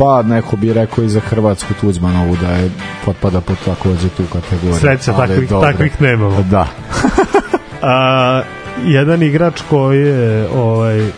[0.00, 2.70] pa neko bi rekao i za Hrvatsku Tuđmanovu da je
[3.04, 4.80] potpada pod takođe tu kategoriju.
[4.80, 6.42] Sreća, takvih, takvih nemamo.
[6.42, 6.66] Da.
[7.82, 8.42] A,
[8.84, 11.10] jedan igrač koji je ovaj,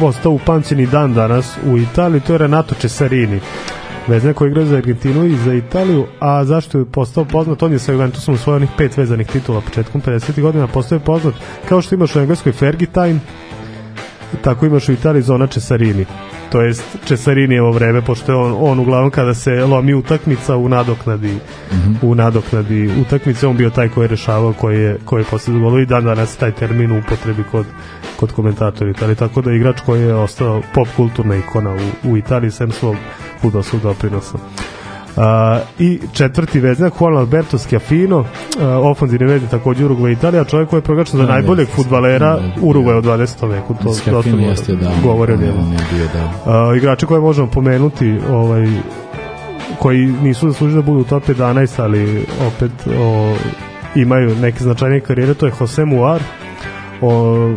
[0.00, 3.40] ostao upamćen i dan danas u Italiji, to je Renato Cesarini.
[4.06, 7.62] Vezan koji igra za Argentinu i za Italiju, a zašto je postao poznat?
[7.62, 10.40] On je sa Juventusom osvojio onih pet vezanih titula početkom 50.
[10.40, 11.34] godina, postao je poznat
[11.68, 13.18] kao što imaš u Engleskoj Fergie Time,
[14.42, 16.06] tako imaš u Italiji zona Cesarini
[16.52, 21.34] to jest Cesarinijevo vreme pošto je on, on uglavnom kada se lomi utakmica u nadoknadi
[22.02, 25.82] u nadoknadi utakmice on bio taj koji je rešavao koji je, koji je posle golovi
[25.82, 27.66] i dan danas taj termin u upotrebi kod,
[28.16, 29.14] kod komentatora Italije.
[29.14, 32.96] Tako da igrač koji je ostao pop kulturna ikona u, u Italiji sem svog
[33.40, 34.34] fudbalskog doprinosa.
[34.34, 34.77] Uh,
[35.78, 38.26] i četvrti veznak Juan Alberto Schiaffino uh,
[38.82, 42.98] ofanzivni veznik takođe Uruguay Italija čovjek koji je proglašen za Da, najboljeg futbalera da, Uruguay
[42.98, 43.48] u 20.
[43.48, 44.90] veku to Skafin jeste da.
[45.02, 45.72] govori o njemu
[46.12, 46.70] da.
[46.70, 48.66] Uh, igrače koje možemo pomenuti ovaj
[49.78, 53.36] koji nisu zaslužili da budu u top 11 ali opet o,
[53.94, 56.22] imaju neke značajnije karijere to je Jose Muar
[57.00, 57.54] o,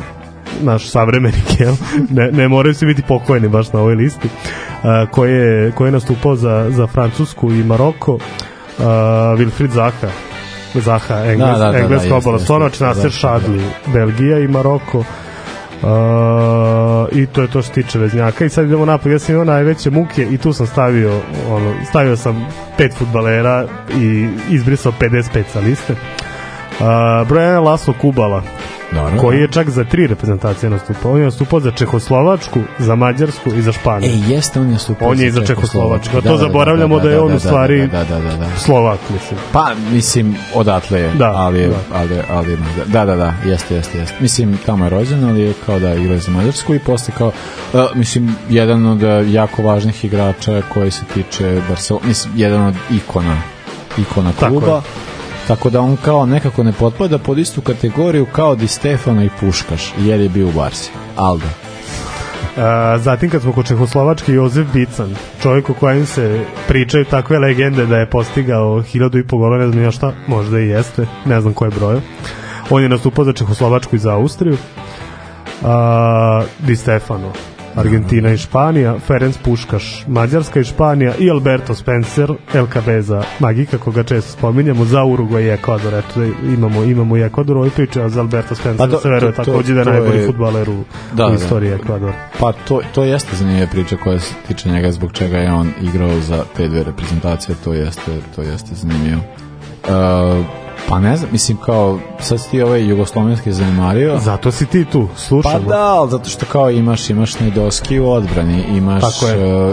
[0.61, 1.73] naš savremenik jel?
[2.09, 5.91] ne, ne moraju svi biti pokojni baš na ovoj listi uh, koji, je, koji je
[5.91, 8.21] nastupao za, za Francusku i Maroko uh,
[9.37, 10.07] Wilfried Zaha.
[10.75, 13.61] Zaha, Engles, Da, da, da, engleska da, obala jeste, Slonoć, jeste, Nasir da, Šadli,
[13.93, 15.03] Belgija i Maroko.
[15.83, 15.87] Uh,
[17.11, 18.45] i to je to što se tiče veznjaka.
[18.45, 22.17] I sad idemo napad, ja sam imao najveće muke i tu sam stavio ono, stavio
[22.17, 22.45] sam
[22.77, 25.93] pet futbalera i izbrisao 55 sa liste.
[25.93, 28.43] Uh, broj 1 Laslo Kubala
[28.91, 29.17] Dobro.
[29.17, 31.11] koji je čak za tri reprezentacije nastupao.
[31.11, 34.11] On je nastupao za Čehoslovačku, za Mađarsku i za Španiju.
[34.11, 36.17] E, jeste, on je stupio On je i za Čehoslovačku.
[36.17, 38.47] A to zaboravljamo da je on u stvari- Da, da, da, da.
[38.57, 39.39] Slovak, mislim.
[39.51, 41.75] Pa, mislim, odatle je, Da, ali, da.
[41.93, 44.15] ali, ali, da, da, da, jeste, jeste, jeste.
[44.19, 47.27] Mislim, tamo je rođen, ali je kao da igra za Mađarsku i posle kao,
[47.73, 52.75] uh, mislim, jedan od uh, jako važnih igrača koji se tiče Barcelona, mislim, jedan od
[52.91, 53.37] ikona,
[53.97, 54.75] ikona Tako kluba.
[54.75, 54.81] je.
[55.51, 59.93] Tako da on kao nekako ne potpada pod istu kategoriju kao Di Stefano i Puškaš,
[59.99, 60.91] jer je bio u Barsi.
[61.15, 61.45] Alda.
[62.57, 67.85] A, zatim kad smo kod Čehoslovačke Jozef Bican, čovjek o kojem se pričaju takve legende
[67.85, 71.41] da je postigao hiljadu i po gola, ne znam ja šta, možda i jeste, ne
[71.41, 72.01] znam koje broje.
[72.69, 74.57] On je nastupao za Čehoslovačku i za Austriju.
[75.63, 77.31] A, Di Stefano,
[77.75, 84.03] Argentina i Španija, Ferenc Puškaš, Mađarska i Španija i Alberto Spencer, El Cabeza Magika, koga
[84.03, 85.93] često spominjamo, za Uruguay i Ekvador.
[85.93, 89.09] Eto, da imamo, imamo i Ekvador, ovo priče, a za Alberto Spencer Pa to- se
[89.09, 91.35] veruje takođe da je najbolji futbaler u, Da, u da.
[91.35, 92.13] istoriji Ekvadora.
[92.39, 96.19] Pa to, to jeste zanimljiva priča koja se tiče njega zbog čega je on igrao
[96.19, 99.21] za te dve reprezentacije, to jeste, to jeste zanimljivo.
[99.83, 100.45] Uh,
[100.91, 104.19] pa ne znam, mislim kao sad si ti ovaj jugoslovenski zanemario.
[104.19, 105.59] Zato si ti tu, Pa slušamo.
[105.59, 109.29] da, ali zato što kao imaš imaš Nedoski u odbrani, imaš uh,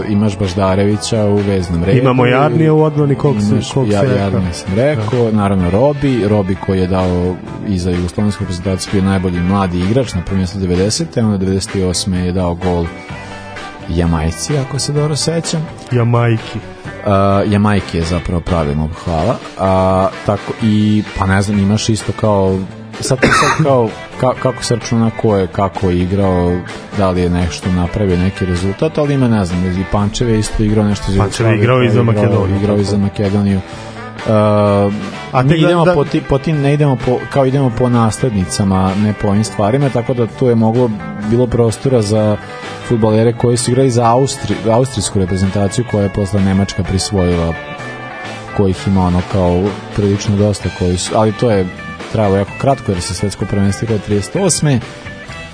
[0.09, 1.99] imaš Baždarevića u veznom redu.
[1.99, 4.17] Imamo Jarnija u odbrani, kog si- Imaš kog si ja, rekao.
[4.17, 7.35] Jarnija sam rekao, naravno Robi, Robi koji je dao
[7.67, 11.23] i za jugoslovensku reprezentaciju bio najbolji mladi igrač na prvom mjestu 90.
[11.25, 12.13] onda 98.
[12.15, 12.85] je dao gol
[13.89, 15.67] Jamajci, ako se dobro sećam.
[15.91, 16.59] Jamajki.
[17.09, 19.31] Uh, Jamajki je zapravo pravilno, hvala.
[19.31, 22.59] Uh, tako i, pa ne znam, imaš isto kao
[22.99, 26.57] sad, sad kao ka, kako se računa ko je kako je igrao
[26.97, 30.63] da li je nešto napravio neki rezultat ali ima ne znam i Pančev je isto
[30.63, 33.61] igrao nešto za Pančev je Jugoslaviju, igrao i za Makedoniju, igrao i za Makedoniju
[34.27, 34.93] Uh,
[35.31, 37.89] A mi da- idemo da- po, ti, po tim, ne idemo po, kao idemo po
[37.89, 40.89] naslednicama, ne po ovim stvarima, tako da tu je moglo,
[41.29, 42.37] bilo prostora za
[42.87, 47.53] futbalere koji su igrali za Austri, austrijsku reprezentaciju koja je posle Nemačka prisvojila
[48.57, 49.63] kojih ima ono kao
[49.95, 51.65] prilično dosta koji su, ali to je
[52.11, 54.79] trajalo jako kratko jer se svetsko prvenstvo igralo 38.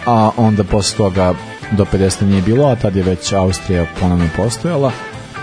[0.06, 1.34] a onda posle toga
[1.72, 2.22] do 50.
[2.26, 4.92] nije bilo, a tad je već Austrija ponovno postojala.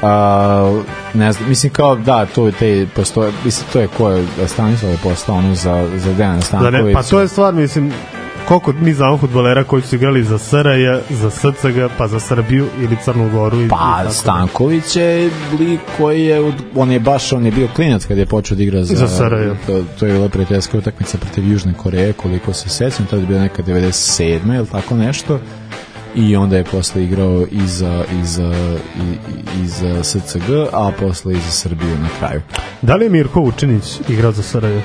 [0.02, 0.82] A,
[1.14, 4.92] ne znam, mislim kao da, to je te postoje, mislim to je ko je Stanislav
[4.92, 6.84] je postao ono za, za Dejan Da Stanković.
[6.84, 7.92] ne, pa to je stvar, mislim,
[8.48, 12.96] koliko mi znamo futbolera koji su igrali za SRJ, za SCG, pa za Srbiju ili
[13.04, 13.60] Crnu Goru.
[13.60, 14.12] I, i Pa tako.
[14.14, 18.56] Stanković je lik koji je, on je baš, on je bio klinac kad je počeo
[18.56, 19.66] da igra za, Za SRJ.
[19.66, 23.40] To, to je bila prijateljska utakmica protiv Južne Koreje, koliko se sećam, tada je bila
[23.40, 24.56] neka 97.
[24.56, 25.38] ili tako nešto.
[26.14, 28.54] I onda je posle igrao i za, i za,
[28.96, 32.40] i, i, i za SCG, a posle i za Srbiju na kraju.
[32.82, 34.80] Da li je Mirko Vučinić igrao za SRJ?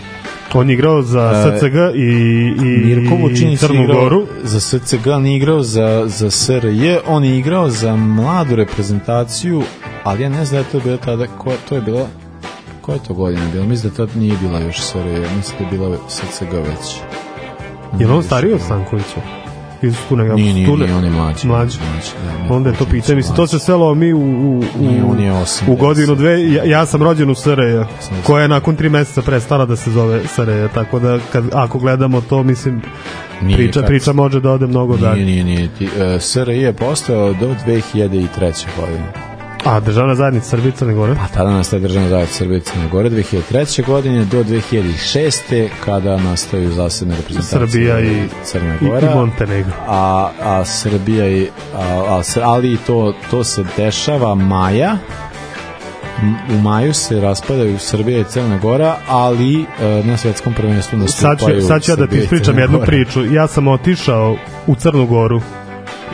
[0.54, 2.10] On je igrao za E, SCG i,
[2.58, 4.28] i Mirko Vučinić je Crnu Goru.
[4.44, 9.64] za SCG, on je igrao za, za SRJ, on je igrao za mladu reprezentaciju,
[10.04, 12.08] ali ja ne znam da je to bilo tada, ko, to je bila,
[12.82, 13.66] koja je to godina bila?
[13.66, 16.96] Mislim da tad nije bila još SRJ, mislim da je bila SCG već.
[18.00, 19.47] Je li on stariji od Stankovića?
[19.82, 21.48] Ili su tu neka Nije, nije, nije, on je mlađi.
[21.48, 21.78] Mlađi.
[22.48, 24.22] da, Onda je to pitanje, mislim, to se svelo mi u, u,
[24.60, 28.22] u, Nije, on je osam, u godinu dve, ja, ja sam rođen u SRJ, Sam-
[28.24, 32.22] koja je nakon tri meseca prestala da se zove SRJ, tako da kad, ako gledamo
[32.22, 32.82] to, mislim,
[33.42, 35.26] Nije, priča, kad- priča može da ode mnogo Nije, dalje.
[35.26, 35.68] nije, nije.
[35.70, 35.90] Ti,
[36.42, 38.66] uh, je postojao do 2003.
[38.80, 39.37] godine.
[39.68, 41.16] A državna zajednica Srbije i Crne Gore?
[41.16, 43.86] Pa tada nastaje državna zajednica Srbije i Crne Gore 2003.
[43.86, 45.68] godine do 2006.
[45.86, 49.16] kada nastaju zasebne reprezentacije Srbija i, Crne i, i Gora.
[49.16, 49.74] Montenegro.
[49.88, 51.80] a, a Srbija i a,
[52.10, 54.98] a, ali i to, to se dešava maja
[56.50, 59.66] u maju se raspadaju Srbija i Crna Gora, ali e,
[60.04, 63.26] na svetskom prvenstvu Sad ću, nastupaju sad ću ja da ti i ispričam jednu priču.
[63.34, 64.38] Ja sam otišao
[64.68, 65.42] u Crnu Goru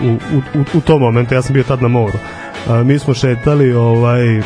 [0.02, 2.18] u, u, u, u tom momentu, ja sam bio tad na moru.
[2.68, 4.42] A, mi smo šetali ovaj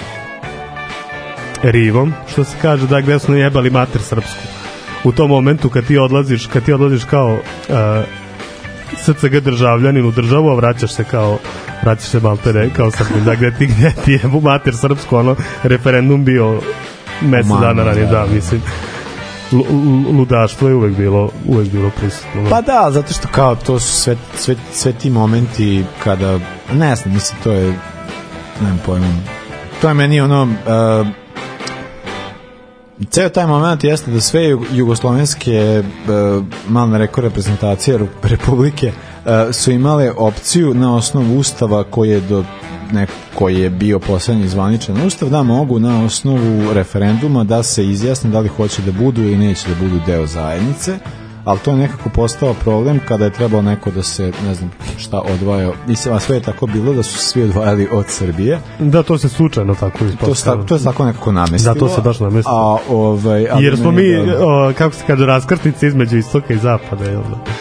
[1.64, 4.40] rivom, što se kaže da gde smo jebali mater srpsku.
[5.04, 7.76] U tom momentu kad ti odlaziš, kad ti odlaziš kao uh,
[8.98, 11.38] SCG državljanin u državu, a vraćaš se kao
[11.84, 16.26] vraćaš se maltene kao Srbin, da gde ti, gde ti je mater srpsku, ono, referendum
[16.26, 16.62] bio
[17.22, 18.62] mesec Mano, dana ranije, da, da, mislim
[19.52, 22.50] lu- lu- ludaštvo je uvek bilo uvek bilo prisutno.
[22.50, 26.40] Pa da, zato što kao to su sve, sve, sve ti momenti kada,
[26.74, 27.74] ne znam, mislim, to je,
[28.62, 29.08] nemam pojma,
[29.82, 31.08] to je meni ono, uh,
[33.10, 35.84] Ceo taj moment jeste da sve jug- jugoslovenske e,
[36.68, 42.44] malne reko reprezentacije Ru- Republike e, su imale opciju na osnovu ustava koji je do
[42.92, 48.30] neko koji je bio poslednji zvaničan ustav da mogu na osnovu referenduma da se izjasne
[48.30, 50.98] da li hoće da budu ili neće da budu deo zajednice
[51.48, 55.22] ali to je nekako postao problem kada je trebalo neko da se, ne znam šta
[55.34, 59.18] odvajao, mislim, a sve je tako bilo da su svi odvajali od Srbije, Da, to
[59.18, 60.64] se slučajno tako to, ispostavilo.
[60.64, 61.74] tako, to je tako nekako namestilo.
[61.74, 62.58] Da, to se baš namestilo.
[62.58, 64.68] A, ovaj, ali Jer smo meni mi, je dobro.
[64.70, 67.06] o, kako se kaže, raskrsnice između istoka i zapada.
[67.06, 67.52] Jel da?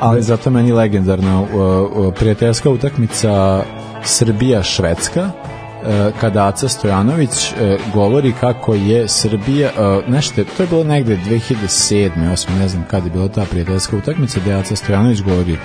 [0.00, 3.62] ali zato meni legendarna uh, uh, prijateljska utakmica
[4.04, 5.30] Srbija-Švedska
[6.20, 12.10] kada Aca Stojanović uh, govori kako je Srbija uh, nešto, to je bilo negde 2007.
[12.16, 12.58] 8.
[12.58, 15.56] ne znam kada je bila ta prijateljska utakmica gde Aca Stojanović govori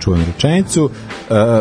[0.00, 0.90] čuvenu rečenicu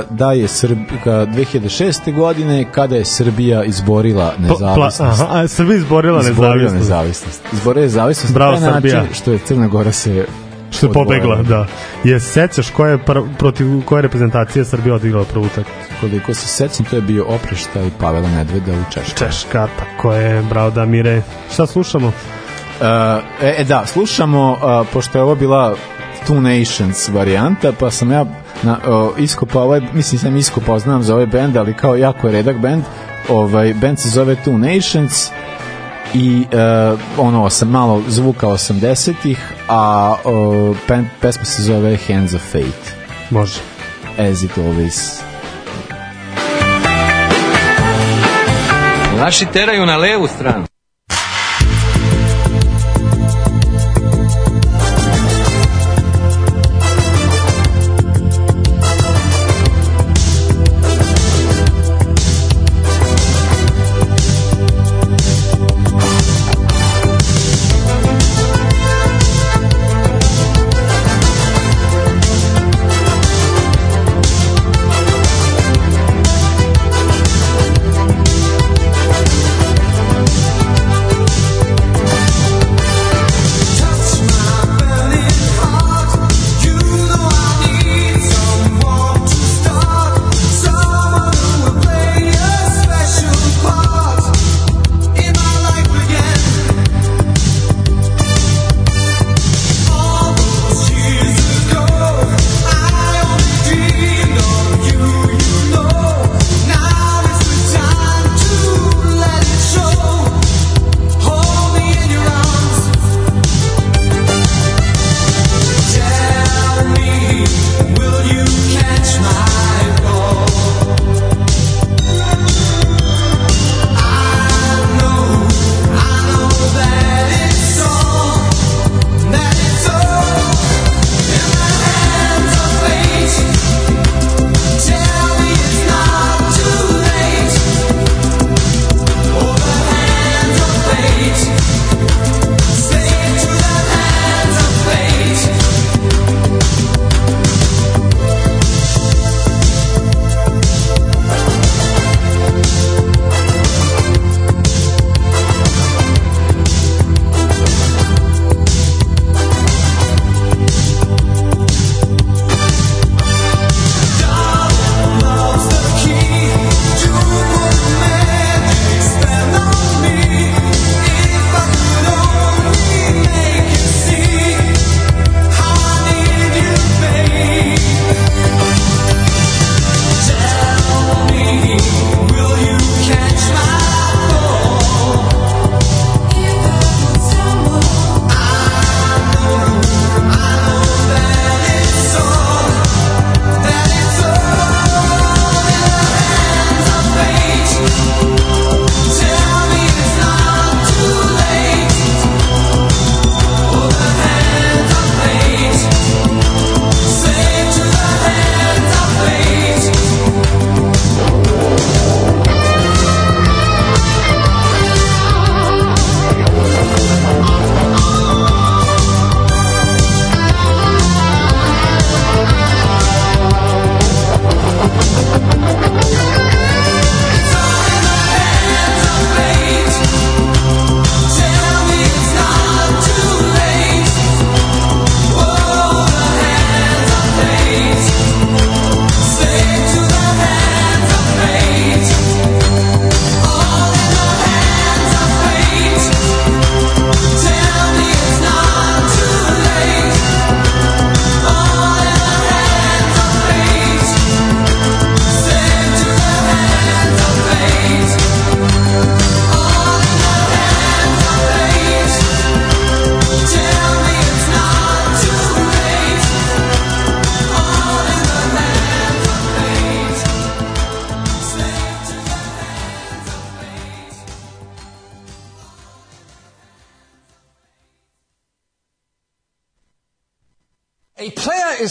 [0.09, 2.15] da je Srbija 2006.
[2.15, 6.89] godine kada je Srbija izborila Pla, pla, nezavisnost aha, a Srbija izborila izborila nezavisnost.
[6.89, 9.13] nezavisnost izborila nezavisnost Bravo, na taj način Srbija.
[9.13, 10.25] što je Crna Gora se
[10.71, 11.65] Što je pobegla, da.
[12.03, 15.89] Je sećaš koja je pr, protiv koje reprezentacije Srbija odigrala prvu utakmicu?
[15.99, 19.27] koliko se sećam, to je bio opreštaj Pavela Nedveda u Češkoj.
[19.27, 21.21] Češka, tako je, bravo Damire.
[21.53, 22.07] Šta slušamo?
[22.07, 22.13] Uh,
[23.41, 25.75] e, e, da, slušamo, uh, pošto je ovo bila
[26.27, 28.25] Two Nations varijanta, pa sam ja
[28.63, 32.33] na, uh, iskopao ovaj, mislim sam iskopao, znam za ovaj band, ali kao jako je
[32.33, 32.83] redak band,
[33.29, 35.29] ovaj, band se zove Two Nations
[36.13, 42.41] i uh, ono osam, malo zvuka 80-ih, a uh, pen, pesma se zove Hands of
[42.51, 42.91] Fate,
[43.29, 43.59] Može.
[44.17, 45.21] as it always
[49.17, 50.65] Naši teraju na levu stranu.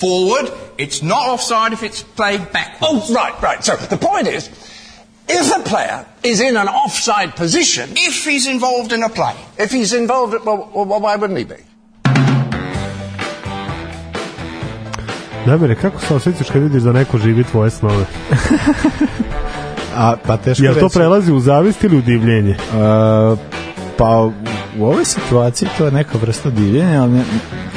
[0.00, 0.50] Forward.
[0.78, 3.10] It's not offside if it's played backwards.
[3.10, 3.64] Oh, right, right.
[3.64, 4.50] So the point is,
[5.28, 9.34] if a player is in an offside position, If he's involved in a play.
[9.58, 11.60] if he's involved, well, well why wouldn't he be?
[15.46, 18.04] Damire, kako se osjećaš kad vidiš da neko živi tvoje snove?
[19.96, 20.94] A, pa teško Jel to reći.
[20.94, 22.50] prelazi u zavist ili u divljenje?
[22.50, 23.38] Uh,
[23.98, 24.32] pa u-
[24.78, 27.24] u ovoj situaciji to je neka vrsta divljenja, ali ne,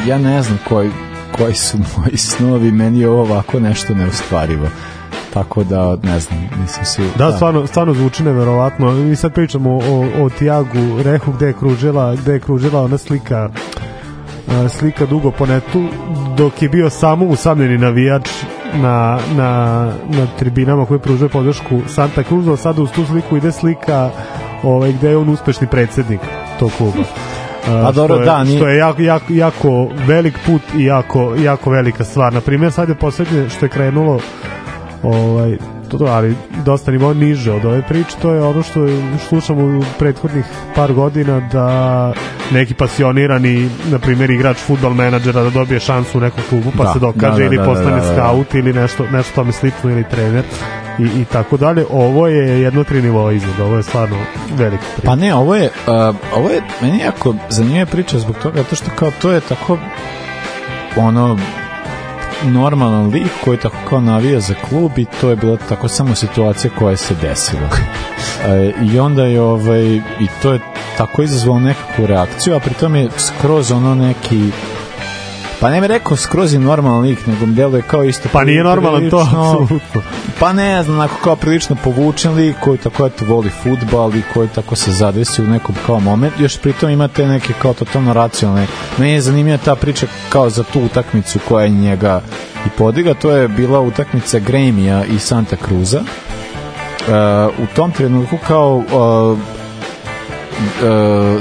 [0.08, 0.92] ja ne znam koji,
[1.38, 4.68] koji su moji snovi, meni je ovo ovako nešto neostvarivo.
[5.34, 7.02] Tako da, ne znam, nisam si...
[7.18, 8.92] Da, stvarno, stvarno zvuči neverovatno.
[8.92, 13.50] Mi sad pričamo o, o Tiagu Rehu gde je kružila, gde je kružila ona slika
[14.70, 15.88] slika dugo po netu
[16.38, 18.30] dok je bio samo usamljeni navijač
[18.74, 23.52] na, na, na tribinama koji pružuje podršku Santa Cruzu, a sada uz tu sliku ide
[23.52, 24.10] slika
[24.64, 26.20] ovaj, gde je on uspešni predsednik
[26.60, 27.04] tog kluba.
[27.68, 31.36] Pa dobro, što je, da, nije- što je jako, jako, jako velik put i jako,
[31.36, 32.34] jako velika stvar.
[32.34, 34.20] Na primjer, sad je poslednje što je krenulo
[35.04, 35.58] ovaj
[35.88, 36.36] to, ali
[36.66, 38.88] dosta nivo niže od ove priče, to je ono što
[39.30, 42.14] slušamo u prethodnih par godina da
[42.52, 46.94] neki pasionirani, na primjer igrač futbol menadžera da dobije šansu u nekom klubu pa Da,
[46.94, 48.14] se dokaže da, da, ili da, postane da, da, da.
[48.14, 50.44] scout ili nešto, nešto tome slično ili trener
[51.00, 51.86] i, i tako dalje.
[51.92, 54.18] Ovo je jedno tri nivoa iznad, ovo je stvarno
[54.56, 55.06] velika priča.
[55.06, 58.86] Pa ne, ovo je, uh, ovo je meni jako zanimljiva priča zbog toga, zato što
[58.96, 59.78] kao to je tako
[60.96, 61.38] ono
[62.44, 66.72] normalan lik koji tako kao navija za klub i to je bila tako samo situacija
[66.80, 67.70] koja se desila.
[68.46, 70.60] E, I onda je ovaj, i to je
[70.98, 74.52] tako izazvalo nekakvu reakciju, a pritom je skroz ono neki
[75.60, 78.64] Pa ne bih rekao skroz je normalan lik, nego mi deluje kao isto Pa nije
[78.64, 80.02] normalan to, apsolutno.
[80.40, 84.48] Pa ne znam, onako kao prilično povučen lik koji tako eto voli futbal i koji
[84.48, 86.34] tako se zadesi u nekom kao moment.
[86.40, 88.68] Još pritom imate neke kao totalno racionalne.
[88.98, 92.22] Meni je zanimljiva ta priča kao za tu utakmicu koja je njega
[92.66, 93.14] i podiga.
[93.14, 96.00] To je bila utakmica Gremija i Santa Cruza.
[96.00, 99.57] Uh, u tom trenutku kao uh,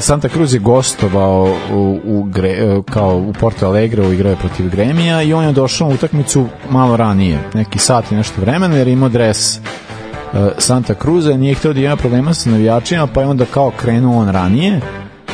[0.00, 4.70] Santa Cruz je gostovao u, u Gre, uh, kao u Porto Alegre igrao je protiv
[4.70, 8.86] Gremija i on je došao na utakmicu malo ranije, neki sat i nešto vremena jer
[8.86, 9.62] je imao dres uh,
[10.58, 14.20] Santa Cruza i nije hteo da ima problema sa navijačima pa je onda kao krenuo
[14.20, 14.80] on ranije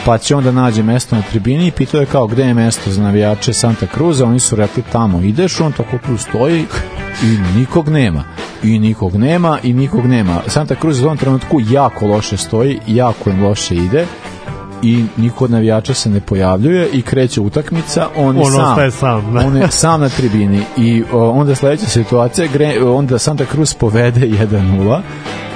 [0.04, 3.02] pa će onda nađe mesto na tribini i pitao je kao gde je mesto za
[3.02, 6.64] navijače Santa Cruza, oni su rekli tamo ideš, on tako tu stoji
[7.22, 8.24] i nikog nema
[8.62, 13.30] i nikog nema i nikog nema Santa Cruz u tom trenutku jako loše stoji jako
[13.30, 14.06] im loše ide
[14.82, 18.90] i niko od navijača se ne pojavljuje i kreće utakmica, on On sam.
[18.90, 19.46] sam, da.
[19.46, 24.20] On je sam na tribini i o, onda sledeća situacija, gre, onda Santa Cruz povede
[24.50, 25.00] 1-0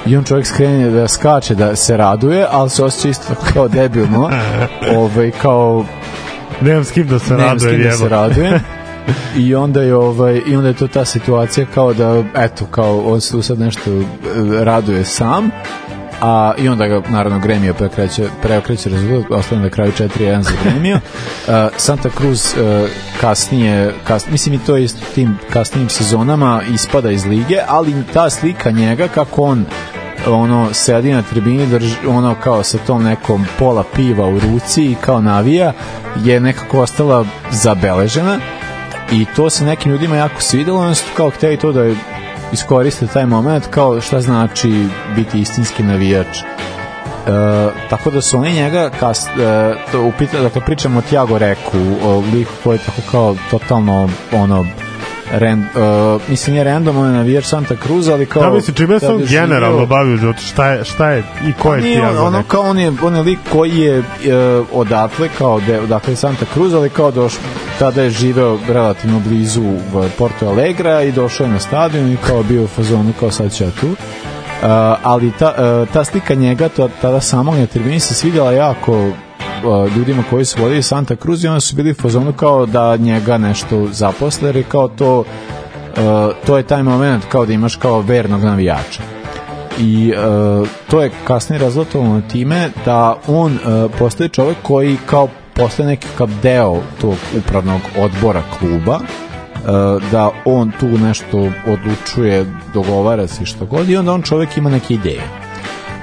[0.05, 4.29] i on čovjek skrene da skače, da se raduje, ali se osjeća isto kao debilno.
[4.97, 5.85] ovaj, kao
[6.61, 8.59] Nemam s kim da se nemam s raduje, kim da se jebo.
[9.37, 13.21] I onda je ovaj i onda je to ta situacija kao da eto kao on
[13.21, 14.03] se tu sad nešto e,
[14.63, 15.49] raduje sam
[16.21, 20.95] a i onda ga naravno Gremio preokreće preokreće rezultat ostane na kraju 4:1 za Gremio
[20.95, 21.53] uh,
[21.85, 22.89] Santa Cruz uh,
[23.21, 28.29] kasnije kas, mislim i to je isto tim kasnijim sezonama ispada iz lige ali ta
[28.29, 29.65] slika njega kako on
[30.27, 34.95] ono sedi na tribini drži, ono kao sa tom nekom pola piva u ruci i
[35.01, 35.73] kao navija
[36.23, 38.39] je nekako ostala zabeležena
[39.11, 41.85] i to se nekim ljudima jako svidelo oni su kao hteli to da
[42.53, 46.37] iskoriste taj moment kao šta znači biti istinski navijač
[47.27, 49.29] E, tako da su oni njega kas, e,
[49.91, 54.65] to upita, dakle pričamo o Tiago Reku o liku koji je tako kao totalno ono
[55.31, 58.43] ren, uh, mislim nije random, on je navijač Santa Cruz, ali kao...
[58.43, 60.41] Ja mislim, čime se da on generalno bavi u životu?
[60.41, 63.15] Šta je, šta je i ko je Nije, Tiago on, ono kao on je, on
[63.15, 64.03] je lik koji je e,
[64.71, 67.33] odatle, kao de, odatle Santa Cruz, ali kao doš,
[67.79, 69.63] tada je živeo relativno blizu
[70.17, 73.63] Porto Alegra i došao je na stadion i kao bio u fazonu kao sad ću
[73.63, 73.87] ja tu.
[73.87, 74.67] Uh,
[75.03, 79.95] ali ta, uh, ta slika njega to, tada samog na tribini se svidjela jako uh,
[79.97, 83.37] ljudima koji su vodili Santa Cruz i onda su bili u fazonu kao da njega
[83.37, 85.25] nešto zaposle jer je kao to uh,
[86.45, 89.03] to je taj moment kao da imaš kao vernog navijača
[89.79, 95.87] i uh, to je kasnije razlotovano time da on uh, postaje čovjek koji kao postaje
[95.87, 103.65] nekakav deo tog upravnog odbora kluba uh, da on tu nešto odlučuje, dogovara se što
[103.65, 105.23] god i onda on čovek ima neke ideje.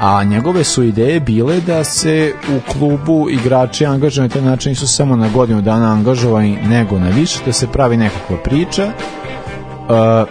[0.01, 4.89] A njegove su ideje bile da se u klubu igrači angažuju na taj način nisu
[4.89, 10.29] samo na godinu dana angažovani nego na više, da se pravi nekakva priča uh,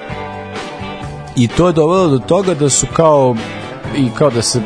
[1.36, 3.36] i to je dovelo do toga da su kao
[3.98, 4.62] i kao da se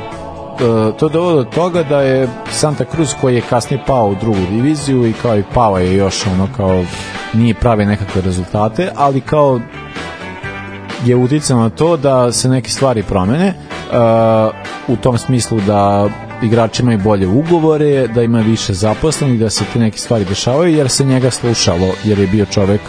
[1.00, 4.40] to je dovelo do toga da je Santa Cruz koji je kasnije pao u drugu
[4.50, 6.84] diviziju i kao i pao je još ono kao
[7.34, 9.60] nije pravi nekakve rezultate, ali kao
[11.06, 14.54] je uticao na to da se neke stvari promene uh,
[14.88, 16.10] u tom smislu da
[16.42, 20.90] igrači imaju bolje ugovore, da ima više zaposlenih, da se te neke stvari dešavaju, jer
[20.90, 22.82] se njega slušalo, jer je bio čovek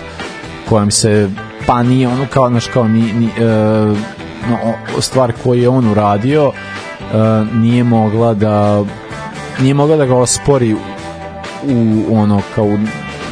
[0.68, 1.28] kojem se
[1.66, 3.44] pa nije ono kao naš kao ni, ni, e,
[4.50, 4.56] no,
[5.00, 6.52] stvar koju je on uradio
[7.12, 8.84] e, nije mogla da
[9.61, 10.74] nije mogla da ga ospori
[11.64, 12.78] u ono kao u,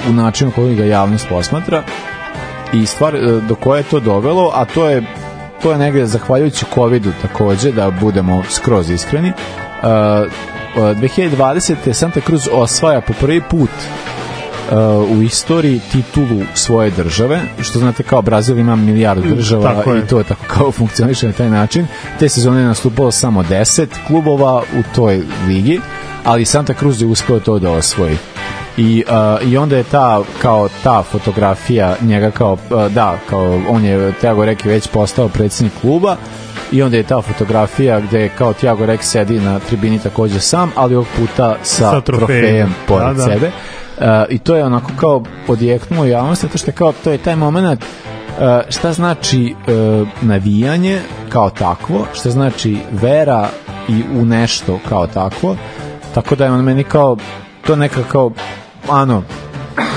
[0.08, 1.82] u načinu koji ga javnost posmatra
[2.72, 5.02] i stvar e, do koje je to dovelo, a to je
[5.62, 9.86] to je negde zahvaljujući covidu takođe da budemo skroz iskreni uh,
[10.76, 11.92] 2020.
[11.92, 13.70] Santa Cruz osvaja po prvi put
[14.72, 19.98] uh, u istoriji titulu svoje države, što znate kao Brazil ima milijardu država tako je.
[19.98, 21.86] i to je tako kao funkcioniše na taj način.
[22.18, 25.80] Te sezone je nastupalo samo 10 klubova u toj ligi,
[26.24, 28.16] ali Santa Cruz je uspeo to da osvoji.
[28.76, 29.04] I,
[29.42, 34.12] uh, I onda je ta kao ta fotografija njega kao uh, da kao on je
[34.20, 36.16] Tiago Reki već postao predsednik kluba
[36.72, 40.72] i onda je ta fotografija gde je kao Tiago Rek sedi na tribini takođe sam,
[40.76, 42.26] ali ovog puta sa, Sa trofejem.
[42.26, 43.32] trofejem pored Da, da.
[43.32, 43.50] sebe.
[43.98, 47.18] Uh, I to je onako kao odjeknulo u javnosti, zato što je kao to je
[47.18, 49.54] taj moment uh, šta znači
[50.00, 53.48] uh, navijanje kao takvo, šta znači vera
[53.88, 55.56] i u nešto kao takvo.
[56.14, 57.16] Tako da je on meni kao
[57.66, 58.30] to neka kao
[58.90, 59.22] ano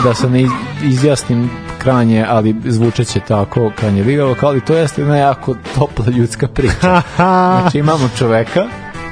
[0.03, 0.51] da se ne iz-
[0.83, 6.47] izjasnim kranje, ali zvučeće tako kranje vigavo, kao ali to jeste jedna jako topla ljudska
[6.47, 7.01] priča.
[7.61, 8.65] Znači imamo čoveka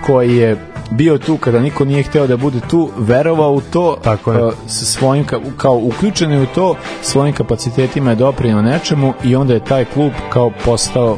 [0.06, 0.58] koji je
[0.90, 4.44] bio tu kada niko nije hteo da bude tu, verovao u to, Tako je.
[4.46, 9.36] uh, sa svojim, ka- kao uključen je u to, svojim kapacitetima je doprinio nečemu i
[9.36, 11.18] onda je taj klub kao postao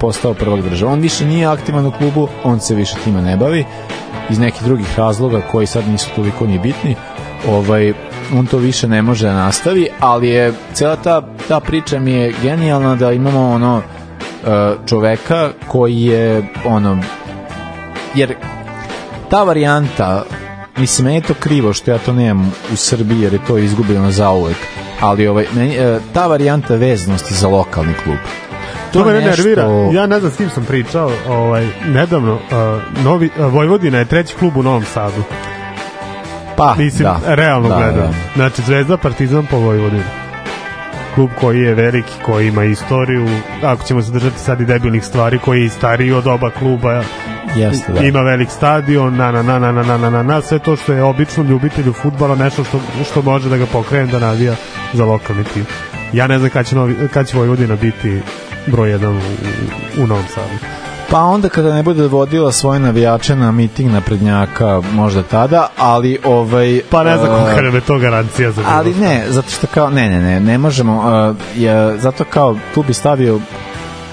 [0.00, 0.92] postao prvak država.
[0.92, 3.64] On više nije aktivan u klubu, on se više time ne bavi
[4.30, 6.94] iz nekih drugih razloga koji sad nisu toliko ni bitni.
[7.48, 7.92] Ovaj
[8.34, 12.34] on to više ne može da nastavi, ali je cela ta, ta priča mi je
[12.42, 13.82] genijalna da imamo ono
[14.46, 14.48] e,
[14.86, 16.98] čoveka koji je ono
[18.14, 18.34] jer
[19.30, 20.24] ta varijanta
[20.76, 24.10] mislim, meni je to krivo što ja to nemam u Srbiji jer je to izgubljeno
[24.10, 24.56] zauvek
[25.00, 28.16] ali ovaj, meni, e, ta varijanta veznosti za lokalni klub
[28.92, 29.66] To me je nešto- nervira.
[29.92, 31.10] Ja ne znam s kim sam pričao.
[31.28, 35.22] Ovaj, nedavno, uh, Novi, uh, Vojvodina je treći klub u Novom Sadu.
[36.56, 37.96] pa, Mislim, da, realno da, gledam.
[37.96, 38.12] da.
[38.36, 40.02] Znači, Zvezda Partizan po Vojvodini.
[41.14, 43.26] Klub koji je veliki, koji ima istoriju,
[43.62, 47.02] ako ćemo se držati sad i debilnih stvari, koji je stariji od oba kluba,
[47.56, 48.00] Jeste, da.
[48.00, 50.92] ima velik stadion, na na na na na na na na na sve to što
[50.92, 52.80] je običnom ljubitelju fudbala nešto što
[53.10, 54.54] što može da ga pokrene da navija
[54.92, 55.66] za lokalni tim.
[56.12, 58.20] Ja ne znam kad će, novi, kad će Vojvodina biti
[58.66, 59.20] broj jedan u,
[60.02, 60.74] u, Novom Sadu.
[61.10, 66.18] Pa onda kada ne bude vodila svoje navijače na miting na prednjaka, možda tada, ali
[66.24, 66.80] ovaj...
[66.90, 69.90] Pa ne znam kolika nam je to garancija za Ali bilo ne, zato što kao,
[69.90, 73.40] ne, ne, ne, ne možemo, uh, je, zato kao, tu bi stavio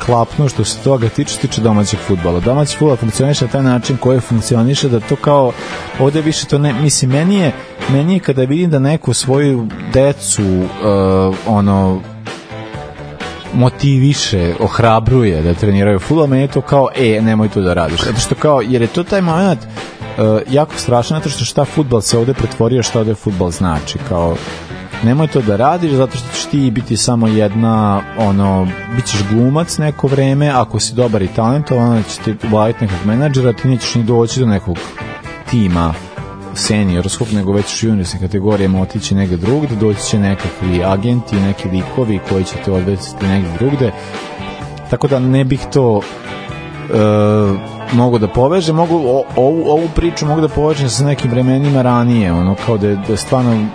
[0.06, 2.40] klapnu što se toga tiče, tiče domaćeg futbola.
[2.40, 5.52] Domaći futbol funkcioniše na taj način koji funkcioniše da to kao,
[6.00, 7.52] ovde više to ne, mislim, meni je,
[7.90, 12.02] meni je kada vidim da neko svoju decu, uh, ono,
[13.54, 18.02] motiviše, ohrabruje da treniraju fudbal, meni je to kao, e, nemoj to da radiš.
[18.04, 22.02] Zato što kao, jer je to taj moment uh, jako strašno, zato što šta fudbal
[22.02, 24.36] se ovde pretvorio, šta ovde fudbal znači, kao,
[25.04, 29.78] nemoj to da radiš zato što ćeš ti biti samo jedna ono, bit ćeš glumac
[29.78, 34.04] neko vreme ako si dobar i talentovan će ti uvajiti nekog menadžera ti nećeš ni
[34.04, 34.78] doći do nekog
[35.50, 35.94] tima
[36.56, 42.20] seniorskog, nego već u juniorske kategorijama otići negde drugde, doći će nekakvi agenti, neki likovi
[42.30, 43.92] koji će te odvesti negde drugde.
[44.90, 50.42] Tako da ne bih to e, mogu da povežem, mogu o, ovu, ovu priču mogu
[50.42, 53.66] da povežem sa nekim vremenima ranije, ono kao da je, da je stvarno e,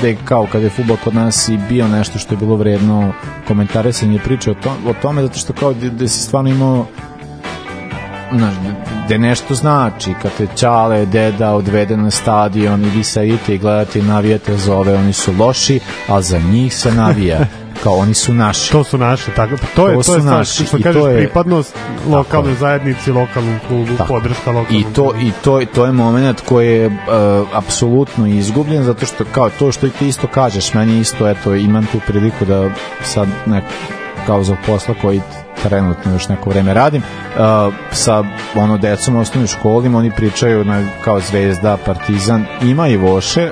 [0.00, 3.12] da je kao kada je fudbal kod nas i bio nešto što je bilo vredno
[3.48, 6.86] komentarisanje priče o, to, o tome, zato što kao da, da si stvarno imao
[8.32, 8.54] znaš,
[9.08, 13.98] da nešto znači kad te Ćale, deda odvede na stadion i vi sedite i gledate
[13.98, 17.38] i navijate za ove, oni su loši, a za njih se navija
[17.82, 18.72] kao oni su naši.
[18.72, 19.56] To su naše, tako.
[19.76, 21.74] To je To to, je naši što kažeš to je- pripadnost
[22.06, 22.56] lokalnoj je.
[22.56, 24.08] zajednici, lokalnom klubu, Tako.
[24.08, 25.18] podrška lokalnom I to klubu.
[25.20, 26.92] i to to je momenat koji je uh,
[27.54, 32.00] apsolutno izgubljen zato što kao to što ti isto kažeš meni isto eto imam tu
[32.06, 32.70] priliku da
[33.02, 33.64] sad nek,
[34.26, 35.20] kao za posla koji
[35.62, 37.42] trenutno još neko vreme radim uh,
[37.92, 38.24] sa
[38.54, 43.50] ono decom u osnovnoj školi oni pričaju na, kao Zvezda, Partizan ima i Voše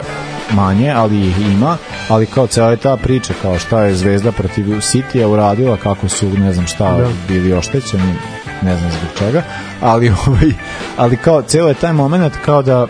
[0.53, 1.77] manje, ali ih ima,
[2.09, 6.29] ali kao cela je ta priča, kao šta je Zvezda protiv City-a uradila, kako su,
[6.29, 7.09] ne znam šta, Da.
[7.29, 8.15] bili oštećeni,
[8.63, 9.43] ne znam zbog čega,
[9.81, 10.53] ali, ovaj,
[10.97, 12.87] ali kao ceo je taj moment kao da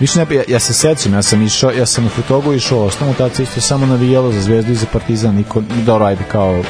[0.00, 3.14] Više ne, ja, ja se sećam, ja sam išao, ja sam u Futogu išao osnovu,
[3.18, 6.62] tada se isto samo navijalo za Zvezdu i za Partizan, niko, dobro, ajde, kao,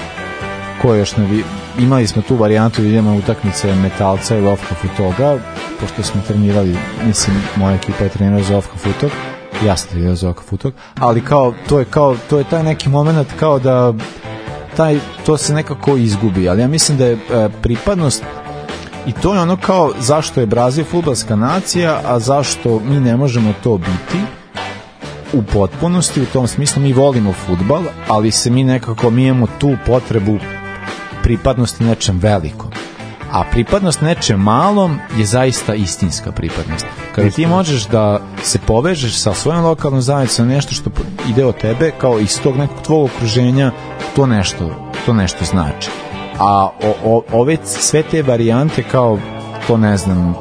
[0.83, 1.45] ko još navi...
[1.79, 5.39] Imali smo tu varijantu na utakmice Metalca i Lofka Futoga,
[5.81, 9.11] pošto smo trenirali, mislim, moja ekipa je trenirala za Lofka Futog,
[9.67, 13.29] ja sam trenirao za Futog, ali kao, to je kao, to je taj neki moment
[13.39, 13.95] kao da
[14.77, 18.25] taj, to se nekako izgubi, ali ja mislim da je e, pripadnost
[19.07, 23.55] i to je ono kao zašto je Brazil futbalska nacija, a zašto mi ne možemo
[23.63, 24.19] to biti
[25.33, 29.77] u potpunosti, u tom smislu mi volimo futbal, ali se mi nekako mi imamo tu
[29.87, 30.39] potrebu
[31.23, 32.71] pripadnosti nečem velikom.
[33.33, 36.87] A pripadnost nečem malom je zaista istinska pripadnost.
[37.15, 40.91] Kada ti možeš da se povežeš sa svojom lokalnom zajednicom na nešto što
[41.29, 43.71] ide od tebe, kao iz tog nekog tvog okruženja,
[44.17, 44.71] to nešto,
[45.07, 45.91] to nešto znači.
[46.39, 49.19] A o, o, ove sve te varijante kao
[49.67, 50.35] to ne znam,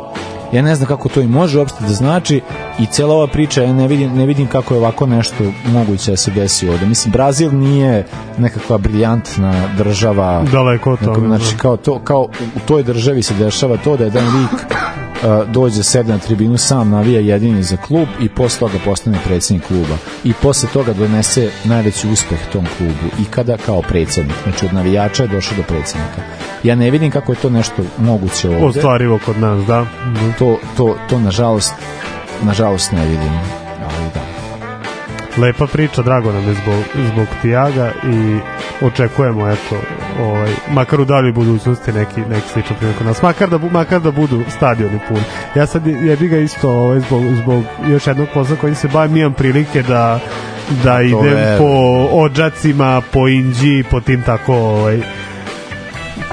[0.53, 2.41] ja ne znam kako to i može uopšte da znači
[2.79, 5.43] i cela ova priča, ja ne vidim, ne vidim kako je ovako nešto
[5.73, 6.85] moguće da se desi ovde.
[6.85, 8.05] Mislim, Brazil nije
[8.37, 10.43] nekakva briljantna država.
[10.51, 11.57] Daleko od toga, Znači, da.
[11.57, 16.11] kao, to, kao u toj državi se dešava to da jedan lik uh, dođe sebe
[16.11, 20.69] na tribinu sam navija jedini za klub i posle toga postane predsjednik kluba i posle
[20.73, 25.57] toga donese najveći uspeh tom klubu i kada kao predsjednik znači od navijača je došao
[25.57, 29.81] do predsjednika ja ne vidim kako je to nešto moguće ovde Ostvarivo kod nas, da.
[29.81, 30.31] Mhm.
[30.39, 31.73] to, to, to nažalost
[32.43, 33.31] nažalost ne vidim
[33.81, 34.33] ali da
[35.37, 36.75] Lepa priča, drago nam je zbog,
[37.13, 38.39] zbog Tijaga i
[38.85, 39.75] očekujemo, eto,
[40.21, 44.11] ovaj, makar u daljoj budućnosti neki, neki sličan primjer kod nas, makar da, makar da
[44.11, 45.23] budu stadioni puni.
[45.55, 49.33] Ja sad jebi ga isto ovaj, zbog, zbog još jednog posla kojim se bavim, imam
[49.33, 50.19] prilike da
[50.83, 55.01] da idem po ođacima, po Inđi, po tim tako ovaj,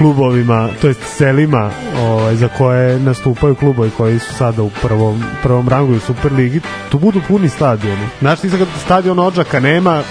[0.00, 5.68] klubovima, to jest selima ovaj, za koje nastupaju klubovi koji su sada u prvom, prvom
[5.68, 8.06] rangu u Superligi, tu budu puni stadioni.
[8.20, 10.02] Znaš ti sad kad stadion Odžaka nema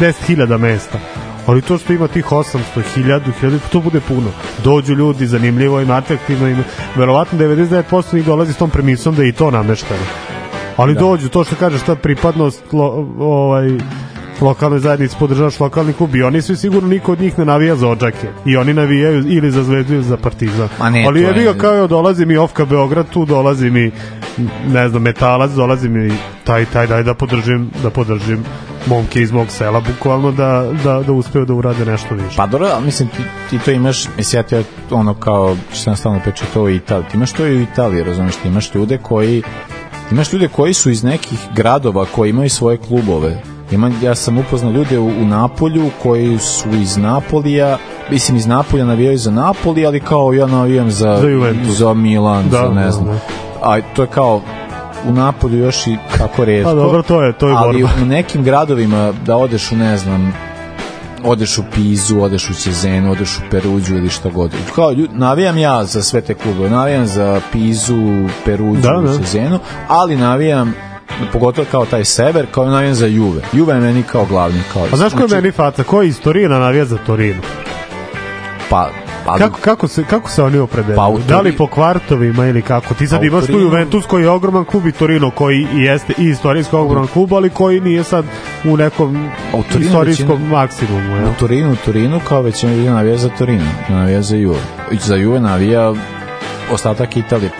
[0.00, 0.98] 10.000 mesta,
[1.46, 2.58] ali to što ima tih 800,
[2.96, 4.30] 1000, 1000, to bude puno.
[4.64, 6.64] Dođu ljudi, zanimljivo im, atraktivno im,
[6.94, 10.04] verovatno 99% njih dolazi s tom premisom da je i to namešteno.
[10.76, 11.00] Ali da.
[11.00, 13.78] dođu, to što kažeš, ta pripadnost lo, ovaj,
[14.40, 17.88] lokalnoj zajednici podržavaš lokalni klub i oni svi sigurno niko od njih ne navija za
[17.88, 20.68] Odžake i oni navijaju ili za Zvezdu ili za Partizan.
[20.92, 23.90] Ne, ali je je- bio kao evo, dolazi mi Ofka Beograd tu dolazi mi
[24.68, 26.12] ne znam Metalac dolazi mi
[26.44, 28.44] taj taj daj da podržim da podržim
[28.86, 32.36] momke iz mog sela bukvalno da, da, da uspeju da urade nešto više.
[32.36, 36.20] Pa dobro, mislim ti, ti to imaš, mislim ja ti ono kao što sam stalno
[36.20, 39.42] pričao to u Italiji, ti imaš to i u Italiji, razumiješ, ti imaš ljude koji
[40.12, 43.42] imaš ljude koji su iz nekih gradova koji imaju svoje klubove.
[43.70, 47.78] Ima, ja sam upoznao ljude u, u Napolju koji su iz Napolija,
[48.10, 51.74] mislim iz Napolja navijaju za Napoli, ali kao ja navijam za, Za Juventus.
[51.74, 53.06] za Milan, Da, za ne da, znam.
[53.06, 53.18] da.
[53.62, 54.40] A to je kao
[55.08, 56.70] u Napolju još i kako redko.
[56.70, 58.02] Pa dobro, to je- to je ali borba.
[58.02, 60.32] u nekim gradovima da odeš u ne znam
[61.24, 64.50] odeš u Pizu, odeš u Cezenu, odeš u Peruđu ili šta god.
[64.74, 67.96] Kao, navijam ja za sve te klube, navijam za Pizu,
[68.44, 69.12] Peruđu, Da, da.
[69.14, 69.58] Cezenu,
[69.88, 70.74] ali navijam
[71.32, 73.42] pogotovo kao taj sever, kao navijam za Juve.
[73.52, 74.60] Juve je meni kao glavni.
[74.72, 77.40] Kao, a znaš ko je meni faca ko je iz Torina navija za Torinu
[78.70, 78.90] Pa,
[79.26, 80.96] ali, Kako, kako, se, kako se oni opredeljuju?
[80.96, 82.94] Pa da li po kvartovima ili kako?
[82.94, 86.24] Ti sad Pa imaš tu Juventus koji je ogroman klub i Torino koji jeste i
[86.24, 88.24] istorijski ogroman klub, ali koji nije sad
[88.64, 91.16] u nekom u istorijskom većina- maksimumu.
[91.16, 91.24] Jel?
[91.30, 94.60] U Torinu, u Torinu kao većina ljudi navija za Torino, navija za Juve.
[94.92, 95.94] I za Juve navija
[96.72, 97.50] ostatak Italije,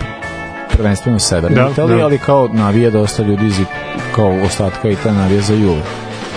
[0.77, 2.03] prvenstveno severne Da, Italije, da.
[2.03, 3.59] ali kao navija dosta ljudi iz
[4.15, 5.81] kao ostatka Italije navija za Juve.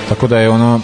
[0.08, 0.80] Tako da je ono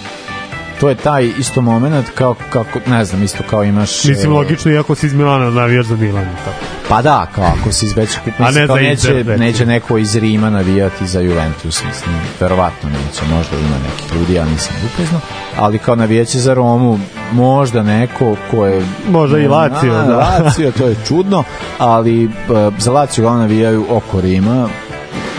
[0.81, 4.72] to je taj isto moment kao kako ne znam isto kao imaš Mislim, e, logično,
[4.72, 6.24] iako si iz Milana navijaš za Milan.
[6.45, 6.57] Tako.
[6.89, 9.99] Pa da, kao ako se izveće kup, A ne mislim, kao neće, Inter, neće neko
[9.99, 15.20] iz Rima navijati za Juventus, mislim, verovatno neće, možda ima nekih ljudi, ja nisam upoznao,
[15.57, 16.99] ali kao navijaće za Romu,
[17.33, 18.83] možda neko ko je...
[19.11, 20.16] Možda i Lazio, da.
[20.16, 21.45] Lazio, to je čudno,
[21.79, 22.33] ali uh,
[22.79, 24.68] za Lazio ga navijaju oko Rima,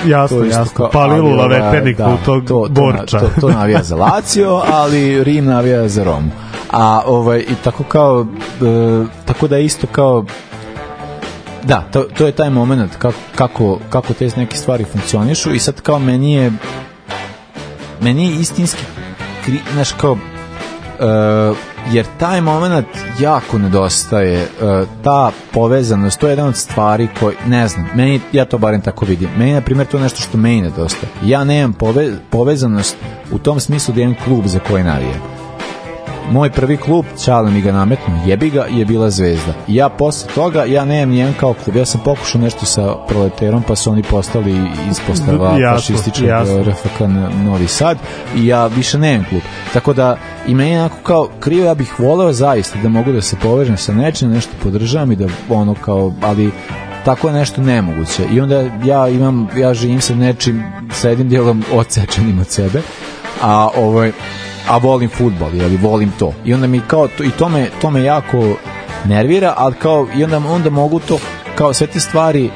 [0.09, 0.65] Jasno, jasno.
[0.73, 3.19] kao- Palilula ali, ovaj, veternika u tog to, to, borča.
[3.19, 6.31] To, to navija za Lazio, ali Rim navija za Romu.
[6.71, 8.25] A ovaj, i tako kao,
[8.61, 10.25] e, tako da je isto kao,
[11.63, 15.81] da, to, to je taj moment kako, kako, kako te neke stvari funkcionišu i sad
[15.81, 16.51] kao meni je
[18.01, 18.81] meni je istinski
[19.45, 21.57] kri, znaš kao uh,
[21.91, 22.88] jer taj moment
[23.19, 28.45] jako nedostaje uh, ta povezanost, to je jedna od stvari koji, ne znam, meni, ja
[28.45, 29.29] to barem tako vidim.
[29.38, 31.11] Meni na primjer to je nešto što meni nedostaje.
[31.23, 32.97] Ja nemam pove, povezanost
[33.31, 35.36] u tom smislu da imam klub za koji navijem
[36.32, 39.53] moj prvi klub, Ćale mi ga nametno, jebi ga, je bila Zvezda.
[39.67, 41.75] I ja posle toga, ja nemam nijedan kao klub.
[41.75, 45.57] Ja sam pokušao nešto sa proleterom, pa su oni postali ispostava
[46.28, 46.63] jasno.
[46.63, 46.99] RFK
[47.45, 47.97] Novi Sad
[48.36, 49.41] i ja više nemam klub.
[49.73, 50.17] Tako da
[50.47, 53.78] i meni je onako kao krivo, ja bih voleo zaista da mogu da se povežem
[53.78, 56.51] sa nečim, nešto podržavam i da ono kao, ali
[57.05, 58.23] tako je nešto nemoguće.
[58.32, 60.63] I onda ja imam, ja živim sa nečim,
[60.93, 62.82] sa jednim dijelom odsečenim od sebe,
[63.41, 64.11] a ovaj,
[64.70, 66.34] a volim futbol, ili volim to.
[66.45, 68.55] I onda mi kao, to, i to me, to me jako
[69.05, 71.20] nervira, ali kao, i onda, onda mogu to,
[71.55, 72.49] kao sve te stvari,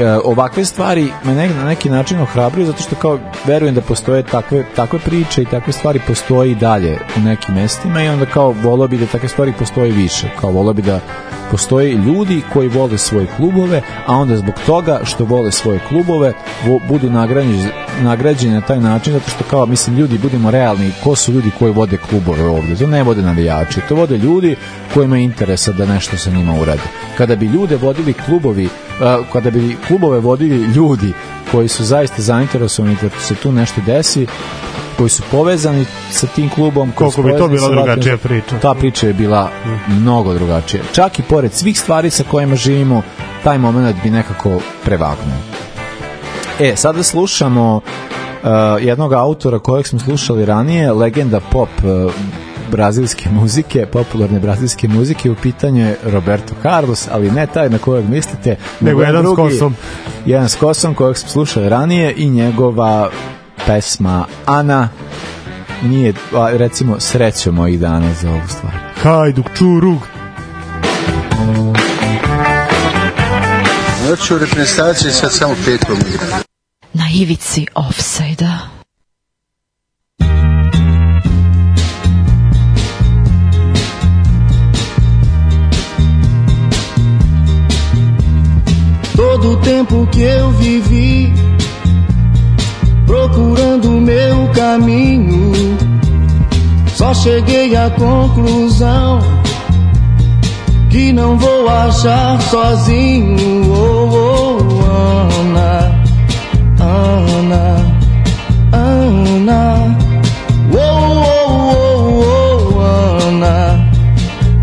[0.00, 4.22] e, ovakve stvari me ne, na neki način ohrabruju zato što kao verujem da postoje
[4.22, 8.54] takve, takve priče i takve stvari postoji i dalje u nekim mestima i onda kao
[8.62, 11.00] volio bi da takve stvari postoji više kao volio bi da
[11.50, 16.32] postoje ljudi koji vole svoje klubove a onda zbog toga što vole svoje klubove
[16.66, 17.68] vo, budu nagrađeni,
[18.02, 21.72] nagrađeni na taj način zato što kao mislim ljudi budemo realni ko su ljudi koji
[21.72, 22.76] vode klubove ovde?
[22.76, 24.56] To ne vode navijači to vode ljudi
[24.94, 26.82] kojima je interesa da nešto sa njima urade.
[27.16, 28.68] Kada bi ljude vodili klubovi
[29.00, 31.12] a, kada bi klubove vodili ljudi
[31.52, 34.26] koji su zaista zainteresovani da se tu nešto desi
[34.96, 38.58] koji su povezani sa tim klubom Koliko bi to bila drugačija priča.
[38.62, 39.50] ta priča je bila
[39.88, 40.82] mnogo drugačija.
[40.92, 43.02] Čak i pored svih stvari sa kojima živimo
[43.44, 45.36] taj moment bi nekako prevagnuo
[46.60, 48.50] e sada slušamo uh,
[48.80, 52.12] jednog autora kojeg smo slušali ranije legenda pop uh,
[52.70, 58.08] brazilske muzike, popularne brazilske muzike, u pitanju je Roberto Carlos, ali ne taj na kojeg
[58.08, 59.74] mislite, Nego jedan s drugi, kosom.
[60.26, 63.10] Jedan s kosom kojeg smo slušali ranije i njegova
[63.66, 64.88] pesma Ana
[65.82, 68.72] nije, a, recimo, srećo mojih dana za ovu stvar.
[69.02, 69.98] Hajduk, čurug.
[74.10, 76.45] Noću u reprezentaciji sad samo petkom igra.
[76.96, 78.70] Na ivici offside-a.
[89.14, 91.34] Todo o tempo que eu vivi
[93.04, 95.52] procurando o meu caminho,
[96.94, 99.20] só cheguei à conclusão
[100.88, 103.70] que não vou achar sozinho.
[103.70, 104.35] Oh, oh,
[107.38, 107.64] Ana,
[108.72, 109.96] Ana.
[110.72, 113.88] Oh, oh, oh, oh, Ana,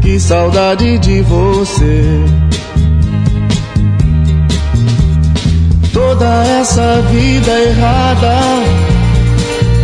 [0.02, 2.44] que saudade de você.
[5.94, 8.40] toda essa vida errada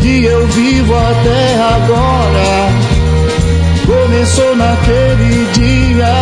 [0.01, 2.69] que eu vivo até agora
[3.85, 6.13] começou naquele dia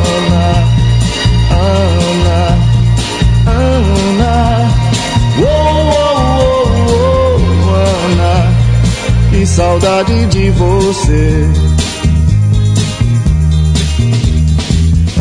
[9.44, 11.50] que saudade de você.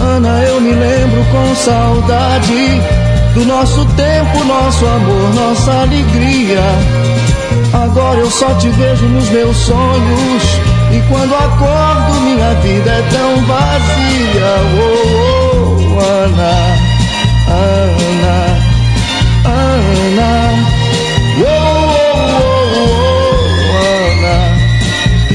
[0.01, 2.81] Ana, eu me lembro com saudade
[3.35, 6.63] do nosso tempo, nosso amor, nossa alegria.
[7.73, 10.43] Agora eu só te vejo nos meus sonhos
[10.93, 14.53] e quando acordo minha vida é tão vazia.
[14.79, 16.77] Oh, oh Ana,
[17.49, 18.47] Ana,
[19.47, 20.62] Ana.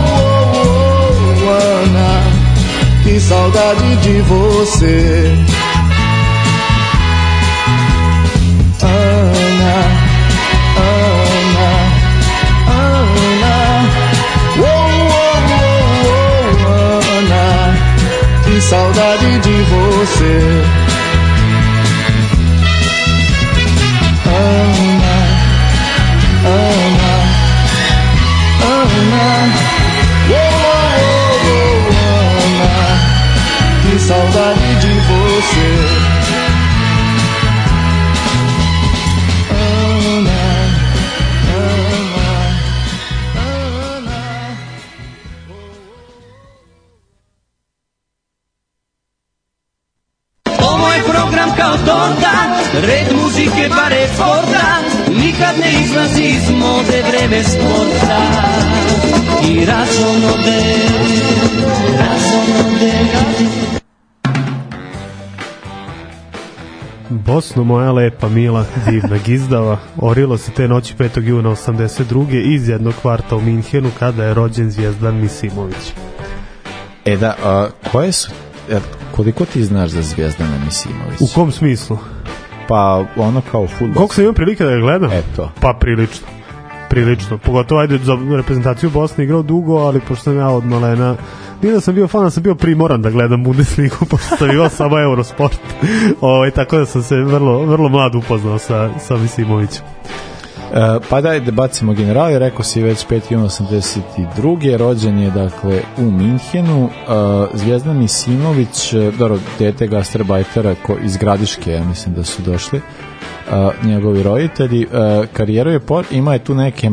[0.56, 1.52] oh, oh,
[1.84, 2.12] Ana,
[3.04, 5.29] que saudade de você.
[20.10, 20.89] 死
[67.60, 71.24] Bosno moja lepa, mila, divna gizdava, orilo se te noći 5.
[71.24, 72.54] juna 82.
[72.54, 75.94] iz jednog kvarta u Minhenu kada je rođen Zvijezdan Misimović.
[77.06, 78.32] E da, a, koje su,
[78.72, 78.80] e,
[79.16, 81.22] koliko ti znaš za Zvijezdana Misimović?
[81.22, 81.98] U kom smislu?
[82.68, 83.94] Pa ono kao futbol.
[83.96, 85.12] Koliko sam imao prilike da ga gledam?
[85.12, 85.52] Eto.
[85.62, 86.28] Pa prilično.
[86.90, 87.38] Prilično.
[87.38, 91.16] Pogotovo ajde za reprezentaciju Bosne igrao dugo, ali pošto sam ja od malena
[91.62, 94.70] Nije da sam bio fan, da sam bio primoran da gledam Bundesligu, pošto sam imao
[94.70, 95.58] samo Eurosport.
[96.22, 99.84] Ovaj tako da sam se vrlo, vrlo mlad upoznao sa, sa Misimovićem.
[100.74, 103.22] E, pa daj da bacimo generali, rekao si već 5.
[103.30, 104.78] juna 82.
[104.78, 107.10] rođen je dakle u Minhenu e,
[107.54, 112.82] Zvijezdan Misimović e, dobro, dete gastarbajtera ko, iz Gradiške, ja mislim da su došli
[113.84, 114.88] njegovi roditelji
[115.34, 116.90] karijeru je por, ima je tu neke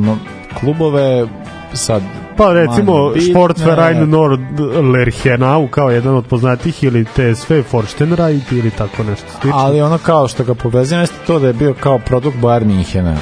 [0.61, 1.27] klubove
[1.73, 2.03] sad
[2.37, 3.13] Pa recimo.
[3.31, 4.61] Sportverein Nord
[4.93, 9.59] Lerchenau kao jedan od poznatih ili TSV Forstenreit ili tako nešto slično.
[9.59, 13.17] ali ono kao što ga povezuje jeste to da je bio kao produkt Bayern Minhena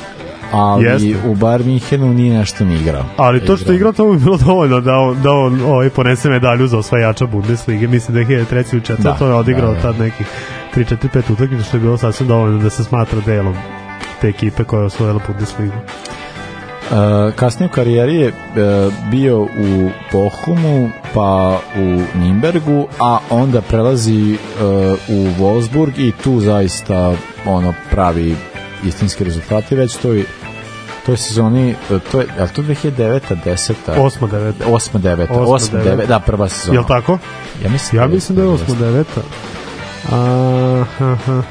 [0.55, 1.29] ali Jeste.
[1.29, 4.37] u Bayern Minhenu nije nešto ni igrao Ali to što je igrao to bi bilo
[4.37, 7.89] dovoljno da on, da on ovaj, ponese medalju za osvajača Bundeslige.
[7.89, 8.65] Mislim da je 2003.
[8.73, 9.03] ili 4.
[9.03, 9.83] Da, to je odigrao da, da.
[9.83, 10.27] tad nekih
[10.75, 13.55] 3-4-5 utakmica što je bilo sasvim dovoljno da se smatra delom
[14.21, 15.75] te ekipe koja je osvojila Bundesligu.
[16.85, 24.33] Uh, kasnije u karijeri je uh, bio u Bochumu, pa u Nimbergu, a onda prelazi
[24.33, 24.61] uh,
[25.09, 27.15] u Wolfsburg i tu zaista
[27.47, 28.37] ono pravi
[28.85, 29.97] istinski rezultati već
[31.07, 31.75] toj toj sezoni,
[32.13, 34.65] to je, je li to 2009 10 Osma, deveta.
[34.67, 36.03] 8 9 Osma, 8 deveta.
[36.03, 36.75] 9 da prva sezona.
[36.79, 37.19] Jel tako?
[37.65, 39.05] Ja mislim, Ja mislim da je 8 9
[40.11, 41.43] Aha.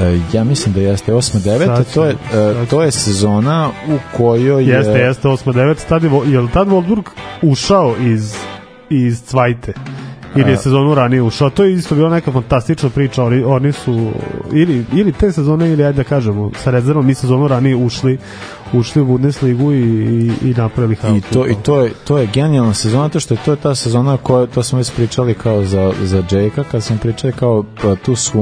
[0.00, 4.16] E, ja mislim da jeste 8 9 Sad to je e, to je sezona u
[4.16, 7.02] kojoj je Jeste, jeste 8 9 tad je, je li tad Wolfsburg
[7.42, 8.34] ušao iz
[8.90, 9.72] iz Cvajte?
[10.36, 11.50] Ili je sezonu ranije ušao?
[11.50, 13.24] To je isto bila neka fantastična priča.
[13.24, 14.10] Oni, oni su
[14.52, 18.18] ili, ili te sezone ili ajde da kažemo sa rezervom mi sezonu ranije ušli
[18.72, 21.22] ušli u Bundesligu i, i, i napravili I haos.
[21.24, 24.16] to, i to je to je genijalna sezona to što je to je ta sezona
[24.16, 28.16] koja to smo već pričali kao za za Jakea kad smo pričali kao pa, tu
[28.16, 28.32] su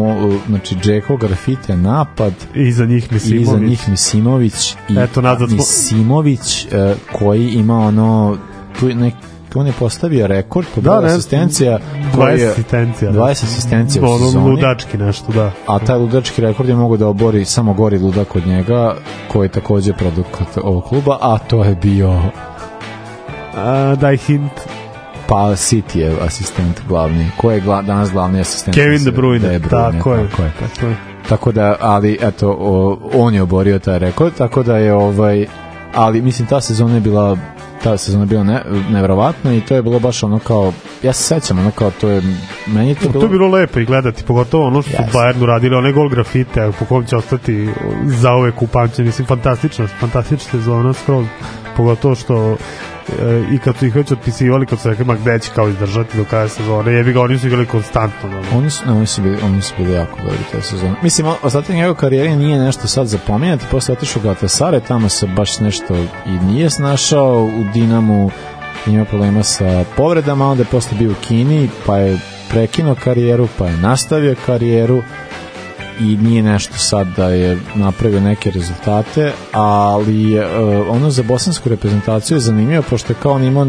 [0.49, 3.49] znači Jakeo grafite napad I za njih i Misimović.
[3.49, 8.37] za njih Misimović i Eto, nazad smo- Misimović e, koji ima ono
[8.81, 9.15] tu nek
[9.59, 13.11] on je postavio rekord po Da, broju asistencija 20 koji je- asistencija.
[13.11, 13.19] da.
[13.19, 15.51] 20 asistencija u sezoni ludački nešto, da.
[15.67, 18.95] a taj ludački rekord je mogu da obori samo gori ludak od njega
[19.29, 22.21] koji je takođe produkt ovog kluba a to je bio
[23.57, 24.53] A, daj hint.
[25.27, 27.31] Pa City je asistent glavni.
[27.37, 28.75] Ko je gla, danas glavni asistent?
[28.75, 29.39] Kevin De Bruyne.
[29.41, 30.29] De Bruyne, Tako je.
[30.29, 30.53] Tako je.
[30.61, 30.97] Tako je.
[31.29, 35.47] Tako da, ali eto, o, on je oborio taj rekord, tako da je ovaj,
[35.95, 37.37] ali mislim ta sezona je bila
[37.85, 40.73] ta sezona bila ne, nevrovatna i to je bilo baš ono kao,
[41.03, 42.23] ja se sećam ono kao, to je,
[42.67, 43.25] meni to To bilo...
[43.25, 45.19] je bilo lepo i gledati, pogotovo ono što su Jeste.
[45.19, 47.69] Bayernu radili, onaj gol grafite, po kom će ostati
[48.05, 51.27] za ove kupamće, mislim, fantastična, fantastična sezona skroz,
[51.77, 52.57] pogotovo što
[53.53, 56.25] i kad su ih već otpisivali, kad su rekli, ma gde će kao izdržati do
[56.25, 58.29] kraja sezone, jebi ga, oni su igrali konstantno.
[58.29, 60.95] Da, Oni su, ne, oni su bili, oni su bili jako dobri te sezone.
[61.03, 65.27] Mislim, ostatak njegove karijere nije nešto sad za pominjati, posle otišao u Galatasaray, tamo se
[65.27, 65.95] baš nešto
[66.27, 68.31] i nije snašao, u Dinamu
[68.87, 72.19] ima problema sa povredama, onda je posle bio u Kini, pa je
[72.51, 75.03] prekinuo karijeru, pa je nastavio karijeru
[76.01, 80.47] i nije nešto sad da je napravio neke rezultate, ali e,
[80.89, 83.67] ono za bosansku reprezentaciju je zanimljivo, pošto je kao on imao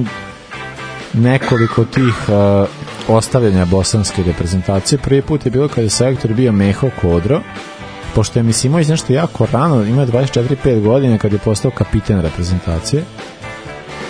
[1.13, 4.99] nekoliko tih uh, ostavljanja bosanske reprezentacije.
[4.99, 7.41] Prvi put je bilo kada je selektor bio Meho Kodro,
[8.15, 13.03] pošto je Misimović nešto jako rano, ima 24-5 godine kad je postao kapiten reprezentacije.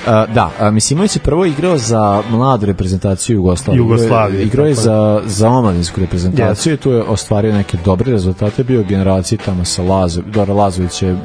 [0.08, 3.80] Uh, da, a Misimović je prvo igrao za mladu reprezentaciju Jugoslavije.
[3.80, 8.82] Jugoslavije, Igrao je za, za omladinsku reprezentaciju i tu je ostvario neke dobre rezultate, bio
[8.82, 11.18] u generaciji tamo sa Lazo, Dora Lazović je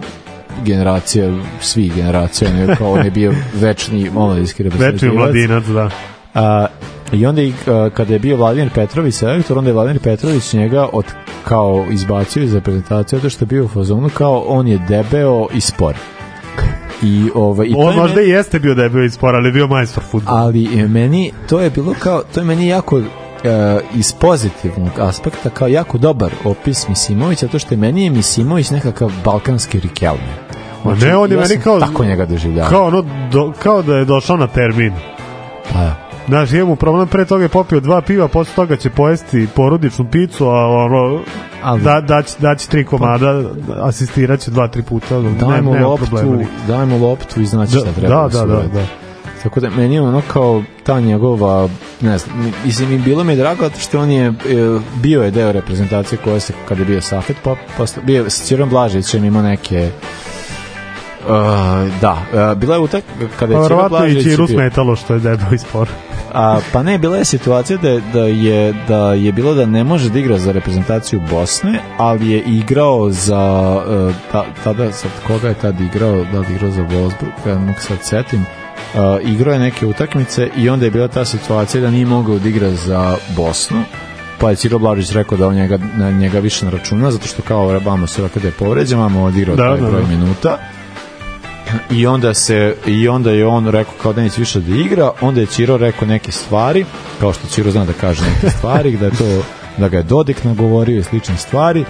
[0.64, 5.90] generacija svih generacija, on je, kao, on je bio večni omladinski Večni reprezentativac mladinac, da.
[6.34, 6.66] A,
[7.12, 10.88] I onda i, a, kada je bio Vladimir Petrović selektor, onda je Vladimir Petrović njega
[10.92, 11.04] od,
[11.44, 15.60] kao izbacio iz reprezentacije zato što je bio u fazonu kao on je debeo i
[15.60, 15.94] spor.
[17.02, 19.48] I, ovaj, i to On je možda meni- i jeste bio debel iz spora, ali
[19.48, 20.38] je bio majstor futbola.
[20.38, 23.02] ali meni to je bilo kao to je meni jako e,
[23.94, 29.10] iz pozitivnog aspekta kao jako dobar opis Misimovića zato što je meni je Misimović nekakav
[29.24, 30.34] balkanski Rikelme
[30.84, 31.80] Ma ne, on je ja meni kao...
[31.80, 34.92] tako njega doživljavao Kao, ono, do, kao da je došao na termin.
[35.72, 36.03] pa da.
[36.28, 40.46] Znaš, imamo problem, pre toga je popio dva piva, posle toga će pojesti porodičnu picu,
[40.46, 41.20] a ono,
[41.62, 43.42] Ali- da, dać, dać tri komada,
[43.80, 45.18] asistirat će dva, tri puta.
[45.18, 46.36] ono, daj mu ne, nema loptu problema.
[46.36, 46.46] ni.
[46.68, 48.68] daj mu loptu i znači šta Da, treba da, da, da, uradi.
[48.68, 48.86] da.
[49.42, 51.68] Tako da meni je ono kao ta njegova
[52.00, 54.32] ne znam, mislim i bilo mi je drago zato što on je e,
[54.94, 58.68] bio je deo reprezentacije koja se kada je bio Safet pa posle bio s Cirom
[58.68, 59.90] Blažićem ima neke
[61.24, 61.30] Uh,
[62.00, 62.12] da,
[62.52, 63.04] uh, bila je utak
[63.38, 65.90] kada Pa je Ciro verovatno i Blažić bio- smetalo što je debel iz spora.
[66.34, 70.10] A, pa ne, bila je situacija da, da, je, da je bilo da ne može
[70.10, 75.54] da igra za reprezentaciju Bosne, ali je igrao za, uh, ta, tada, sad koga je
[75.54, 78.40] tad igrao, da li igrao za Wolfsburg, ja mogu sad setim,
[78.94, 82.48] uh, igrao je neke utakmice i onda je bila ta situacija da nije mogao da
[82.48, 83.82] igra za Bosnu,
[84.40, 87.42] pa je Ciro Blažić rekao da on njega, na njega više ne računa, zato što
[87.42, 90.08] kao vamo se kada je povređen, vamo odigrao Da, taj da, broj da.
[90.08, 90.58] minuta,
[91.90, 95.40] i onda se i onda je on rekao kao da neće više da igra, onda
[95.40, 96.84] je Ćiro rekao neke stvari,
[97.20, 99.42] kao što Ćiro zna da kaže neke stvari, da je to
[99.78, 101.84] da ga je Dodik nagovorio i slične stvari.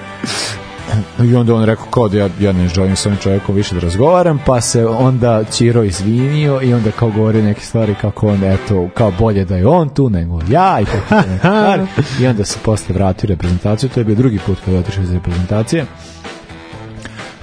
[1.25, 3.81] I onda on rekao kao da ja, ja ne želim s ovim čovjekom više da
[3.81, 8.89] razgovaram, pa se onda Ćiro izvinio i onda kao govori neke stvari kako onda eto,
[8.95, 11.87] kao bolje da je on tu nego ja i tako neke stvari.
[12.21, 15.13] I onda se posle vratio reprezentaciju, to je bio drugi put kada je otišao iz
[15.13, 15.87] reprezentacije.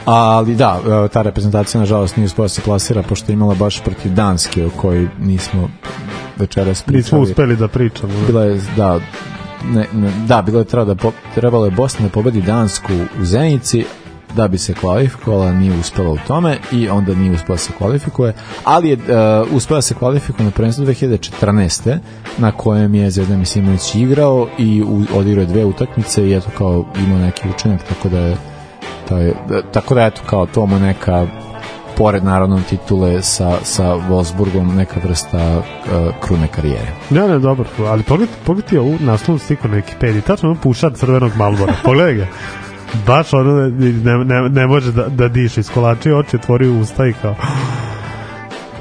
[0.06, 3.84] Ali da, e, ta reprezentacija nažalost nije uspela da se plasira pošto je imala baš
[3.84, 5.70] protiv Danske o kojoj nismo
[6.38, 6.98] večeras pričali.
[6.98, 8.14] Nismo uspeli da pričamo.
[8.14, 8.26] da.
[8.28, 9.00] Bila je, da,
[9.66, 13.26] ne, ne, da, bilo je treba da po, trebalo je Bosna da pobedi Dansku u
[13.26, 13.86] Zenici
[14.36, 18.34] da bi se kvalifikovala, nije uspela u tome i onda nije uspela da se kvalifikuje,
[18.64, 21.98] ali je uh, uspela se kvalifikuje na prvenstvu 2014.
[22.38, 26.86] na kojem je Zvezdan Misimović igrao i u, odigrao je dve utakmice i eto kao
[27.06, 28.38] imao neki učinak, tako da je
[29.12, 31.28] taj, da, tako da eto kao to mu neka
[31.98, 35.64] pored naravno titule sa, sa Wolfsburgom neka vrsta uh,
[36.22, 36.92] krune karijere.
[37.10, 41.32] Ne, ne, dobro, ali pogledaj, pogledaj ovu naslovnu sliku na Wikipediji, tačno ono pušar crvenog
[41.36, 42.28] Malbora, pogledaj ga.
[43.08, 47.36] Baš ono ne, ne, ne može da, da diše, iskolačio oči, otvorio usta i kao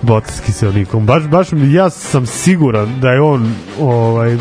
[0.03, 1.07] botarski se onikom.
[1.07, 4.37] Baš, baš ja sam siguran da je on ovaj,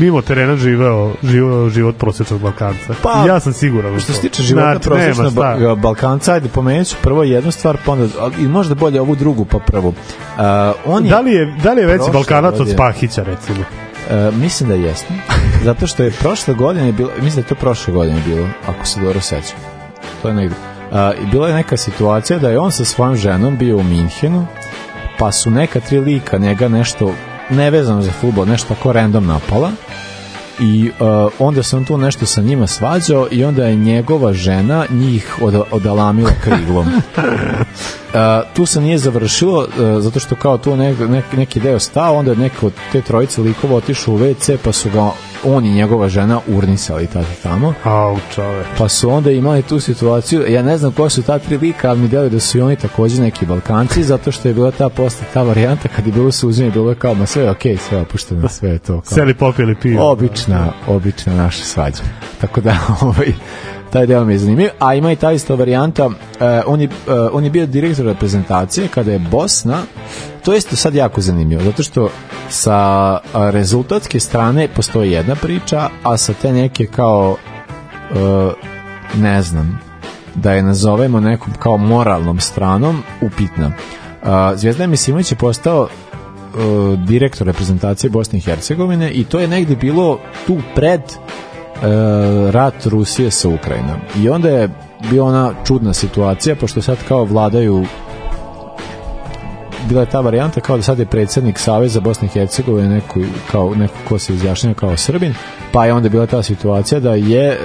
[0.00, 2.94] mimo terena živeo, živeo život prosječnog Balkanca.
[3.02, 4.00] Pa, ja sam siguran.
[4.00, 4.16] Što to.
[4.16, 4.78] se tiče života
[5.14, 8.06] Znači, ba, Balkanca, ajde pomenut ću prvo jednu stvar, pa onda,
[8.38, 9.88] i možda bolje ovu drugu, pa prvu.
[9.88, 9.94] Uh,
[10.86, 13.58] on je, Da li je, da li je veći Balkanac od Spahića, recimo?
[13.60, 15.14] Uh, mislim da jeste.
[15.64, 19.00] Zato što je prošle godine bilo, mislim da je to prošle godine bilo, ako se
[19.00, 19.58] dobro sećam.
[20.22, 20.54] To je negde.
[20.90, 24.46] Uh, bila je neka situacija da je on sa svojom ženom bio u Minhenu,
[25.18, 27.14] pa su neka tri lika njega nešto
[27.50, 29.70] nevezano za futbol, nešto tako random napala
[30.60, 35.36] i uh, onda on tu nešto sa njima svađao i onda je njegova žena njih
[35.42, 36.86] od, odalamila kriglom.
[38.54, 42.34] Tu se nije završilo uh, zato što kao tu nek, nek, neki deo stao onda
[42.34, 45.10] neko od te trojice likova otišao u WC pa su ga
[45.44, 48.64] on i njegova žena urnisali tada tamo Au, čove.
[48.78, 52.00] pa su onda imali tu situaciju ja ne znam ko su ta tri lika ali
[52.00, 55.26] mi deluje da su i oni takođe neki Balkanci zato što je bila ta posle
[55.34, 58.02] ta varijanta kad je bilo suđenje bilo je kao ma sve je okej sve je
[58.02, 60.10] opušteno sve je to kao, Seli popili pivo.
[60.10, 62.02] obična, obična naša svađa.
[62.40, 63.32] Tako da, ovaj,
[63.92, 64.68] taj deo mi je zanimljiv.
[64.78, 66.14] A ima i ta isto varijanta, uh,
[66.66, 69.82] on, je, uh, on je bio direktor reprezentacije kada je Bosna,
[70.44, 72.10] to je isto sad jako zanimljivo, zato što
[72.48, 73.20] sa a,
[73.50, 77.36] rezultatske strane postoji jedna priča, a sa te neke kao,
[78.10, 78.52] uh,
[79.20, 79.80] ne znam,
[80.34, 83.72] da je nazovemo nekom kao moralnom stranom upitna.
[84.54, 85.88] Zvijezda Misimović je postao
[87.06, 91.00] direktor reprezentacije Bosne i Hercegovine i to je negde bilo tu pred
[92.50, 93.96] rat Rusije sa Ukrajinom.
[94.16, 94.68] I onda je
[95.10, 97.84] bila ona čudna situacija, pošto sad kao vladaju
[99.88, 103.74] bila je ta varijanta kao da sad je predsednik Saveza Bosne i Hercegovine neko, kao,
[103.74, 105.34] neko ko se izjašnjava kao Srbin,
[105.72, 107.58] pa je onda bila ta situacija da je e,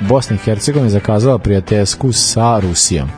[0.00, 3.08] Bosna i Hercegovina zakazala prijateljsku sa Rusijom.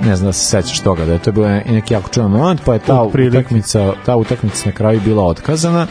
[0.00, 2.72] Ne znam da se sećaš toga, da je to bio neki jako čudan moment, pa
[2.72, 5.86] je ta utakmica, ta utakmica na kraju bila otkazana,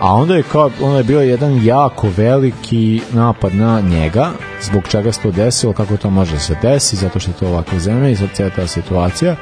[0.00, 4.30] a onda je kao, onda je bio jedan jako veliki napad na njega,
[4.62, 7.48] zbog čega se to desilo, kako to može da se desi, zato što je to
[7.48, 9.36] ovakva zemlja i sad cijela ta situacija,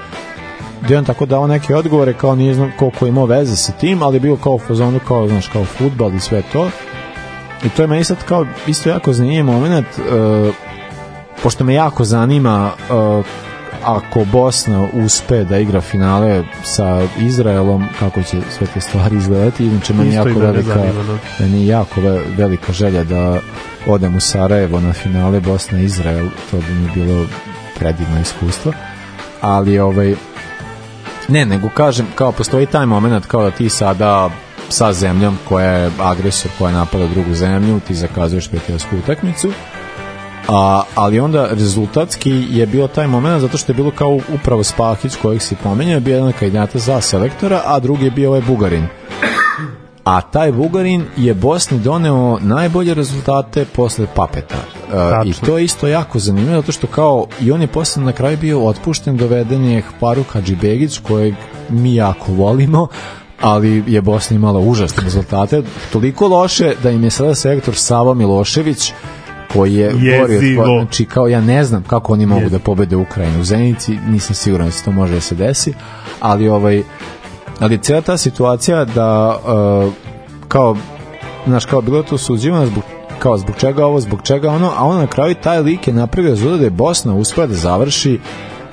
[0.82, 4.02] gde on tako dao neke odgovore kao nije znam koliko je imao veze sa tim,
[4.02, 6.70] ali je bilo kao u fazonu kao, znaš, kao futbal i sve to.
[7.64, 10.54] I to je meni sad kao isto jako zanimljiv moment, uh,
[11.42, 13.24] pošto me jako zanima uh,
[13.86, 19.94] ako Bosna uspe da igra finale sa Izraelom, kako će sve te stvari izgledati, inače
[19.94, 21.18] meni Isto jako velika, zanima, da.
[21.44, 23.38] meni jako ve- velika želja da
[23.86, 27.26] odem u Sarajevo na finale Bosna-Izrael, to bi mi bilo
[27.78, 28.72] predivno iskustvo,
[29.40, 30.14] ali ovaj,
[31.28, 34.30] ne, nego kažem, kao postoji taj moment kao da ti sada
[34.68, 39.52] sa zemljom koja je agresor, koja je napada drugu zemlju, ti zakazuješ prijateljsku utakmicu,
[40.48, 45.16] A, ali onda rezultatski je bio taj moment zato što je bilo kao upravo Spahić
[45.22, 48.86] kojeg si pomenjao, bio jedan kandidata za selektora, a drugi je bio ovaj Bugarin.
[50.04, 54.56] A taj Bugarin je Bosni doneo najbolje rezultate posle Papeta.
[54.56, 58.12] E, I to je isto jako zanimljivo zato što kao i on je posle na
[58.12, 61.34] kraju bio otpušten, doveden je Faruk Hadžibegić kojeg
[61.68, 62.88] mi jako volimo,
[63.40, 65.62] ali je Bosna imala užasne rezultate,
[65.92, 68.92] toliko loše da im je sada selektor Sava Milošević
[69.52, 70.64] koji je gori od Jezivo.
[70.64, 74.66] znači kao ja ne znam kako oni mogu da pobede Ukrajinu u Zenici, nisam siguran
[74.66, 75.74] da se to može da se desi,
[76.20, 76.82] ali ovaj
[77.60, 79.38] ali cijela ta situacija da
[79.86, 79.92] uh,
[80.48, 80.76] kao
[81.46, 82.84] znaš kao bilo to suđivano zbog
[83.18, 86.30] kao zbog čega ovo, zbog čega ono, a on na kraju taj lik je napravio
[86.30, 88.20] rezultat da je Bosna uspela da završi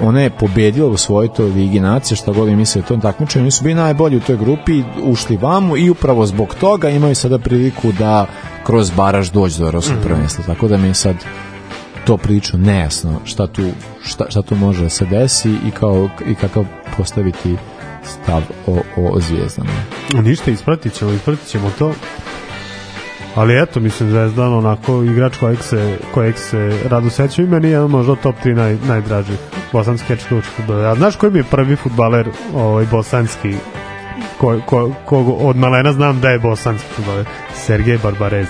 [0.04, 3.44] ona je pobedila u svojoj toj ligi nacije, šta god mi misle o tom takmičenju,
[3.44, 7.40] oni su bili najbolji u toj grupi, ušli vamo i upravo zbog toga imaju sada
[7.40, 8.26] priliku da
[8.66, 10.08] kroz baraž dođe do evropskog Mhm.
[10.08, 11.16] prvenstva, tako da mi je sad
[12.06, 13.62] to prilično nejasno šta tu,
[14.04, 16.66] šta, šta tu može da se desi i, kao, i kakav
[16.98, 17.56] postaviti
[18.04, 19.70] stav o, o zvijezdama.
[20.14, 21.94] Ništa, ispratit ćemo, ispratit ćemo to.
[23.36, 27.72] Ali eto, mislim, Zvezdan onako igrač kojeg se, kojeg se rado seća i meni je
[27.72, 29.38] jedan možda top 3 naj, najdražih
[29.72, 30.86] bosanski četvrti futbaler.
[30.86, 33.56] A znaš koji mi je prvi futbaler ovaj, bosanski
[34.38, 37.26] ko, ko, kog od malena znam da je bosanski futbaler?
[37.54, 38.48] Sergej Barbarez.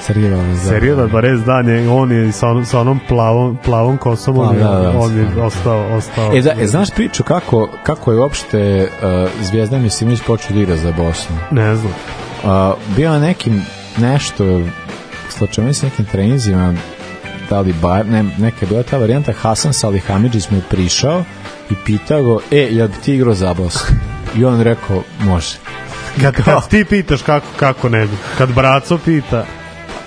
[0.00, 0.68] Sergej Barbarez, da.
[0.68, 4.54] Sergej Barbarez, da, nje, on je sa, onom- sa onom plavom, plavom kosom, on, Pa,
[4.54, 5.44] je, da, da, on je da.
[5.44, 6.36] ostao, ostao.
[6.36, 10.76] E, da, e, znaš priču kako, kako je uopšte uh, Zvijezdan Misimović počeo da igra
[10.76, 11.36] za Bosnu?
[11.50, 11.92] Ne znam.
[12.44, 13.62] Uh, bio je nekim
[13.98, 14.60] nešto
[15.30, 16.74] slačemo s nekim treninzima
[17.50, 21.24] da li bar, ne, neka je bila ta varijanta Hasan Salihamiđić mu je prišao
[21.70, 23.96] i pitao go, e, jel bi ti igrao za Bosnu?
[24.36, 25.56] I on rekao, može.
[26.20, 28.12] Kad, kad ti pitaš kako, kako ne bi.
[28.38, 29.44] Kad braco pita,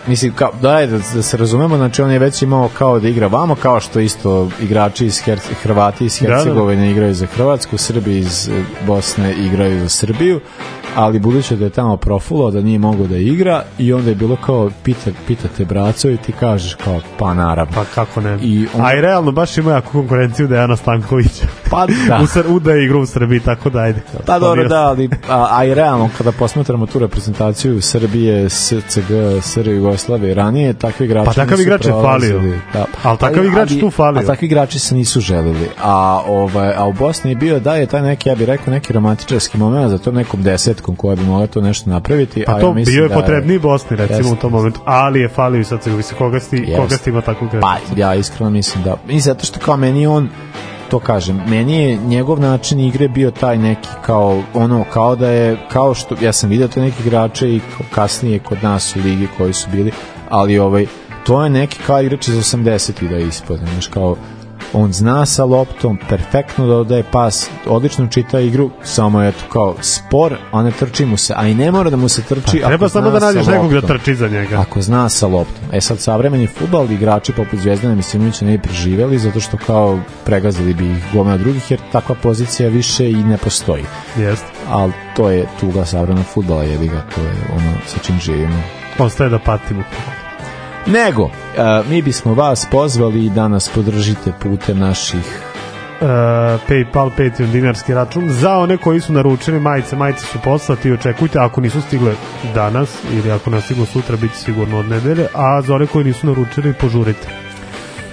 [0.07, 3.07] Mislim, kao, da, je, da, da se razumemo, znači on je već imao kao da
[3.07, 6.35] igra vamo, kao što isto igrači iz Her Hrvati iz Da, da.
[6.35, 8.49] Hercegovine igraju za Hrvatsku, Srbi iz
[8.87, 10.41] Bosne igraju za Srbiju,
[10.95, 14.35] ali budući da je tamo profulo, da nije mogao da igra i onda je bilo
[14.35, 17.73] kao, pita, pitate braco i ti kažeš kao, pa naravno.
[17.75, 18.39] Pa kako ne?
[18.41, 21.45] I on, A i realno baš ima jako konkurenciju Dejana Stankovića.
[21.69, 22.19] Pa da.
[22.23, 24.01] u, Sr, u da je igra u Srbiji, tako da ajde.
[24.25, 29.11] Pa dobro, da, ali, a, a i realno, kada posmatramo tu reprezentaciju Srbije, SCG,
[29.41, 32.41] SR Jugoslavije, ranije, takvi igrači Pa takav igrač je falio.
[32.73, 32.85] Da.
[33.03, 34.21] Ali takav igrač tu falio.
[34.21, 35.69] A takvi igrači se nisu želili.
[35.83, 38.93] A, ovaj, a u Bosni je bio da je taj neki, ja bih rekao, neki
[38.93, 42.43] romantičarski moment za to nekom desetkom koja bi mogla to nešto napraviti.
[42.45, 44.33] Pa a to ja mislim bio je da potrebniji Bosni, recimo Jeste.
[44.33, 44.79] u tom momentu.
[44.85, 47.49] Ali je falio i sad se mislim, koga sti, koga sti ima takvog?
[47.61, 50.29] Pa ja iskreno mislim da i zato što kao meni on
[50.89, 55.57] to kažem, meni je njegov način igre bio taj neki kao ono kao da je
[55.71, 57.61] kao što ja sam video te neke igrače i
[57.95, 59.91] kasnije kod nas u ligi koji su bili,
[60.29, 60.85] ali ovaj
[61.25, 64.15] to je neki kao igrač iz 80-ih da ispod, znaš kao
[64.75, 69.75] on zna sa loptom, perfektno da odaje pas, odlično čita igru, samo je to kao
[69.81, 72.59] spor, a ne trči mu se, a i ne mora da mu se trči.
[72.61, 74.59] Pa treba samo da nađeš nekog da trči za njega.
[74.59, 75.63] Ako zna sa loptom.
[75.71, 80.73] E sad, savremeni futbal, igrači poput Zvezdana Misimovića ne bi preživeli zato što kao pregazili
[80.73, 83.83] bi ih gomena drugih, jer takva pozicija više i ne postoji.
[84.17, 84.47] Jeste.
[84.69, 88.61] Ali to je tuga savremenog futbala, jebi ga, to je ono sa čim živimo.
[88.99, 89.83] Ostaje da patimo.
[90.87, 91.31] Nego, uh,
[91.89, 95.41] mi bismo vas pozvali da nas podržite putem naših
[95.95, 96.07] Uh,
[96.67, 98.29] PayPal, Patreon, dinarski račun.
[98.29, 102.13] Za one koji su naručili majice, majice su poslati očekujte, ako nisu stigle
[102.53, 106.05] danas ili ako ne stiglo sutra, bit će sigurno od nedelje, a za one koji
[106.05, 107.44] nisu naručili, požurite.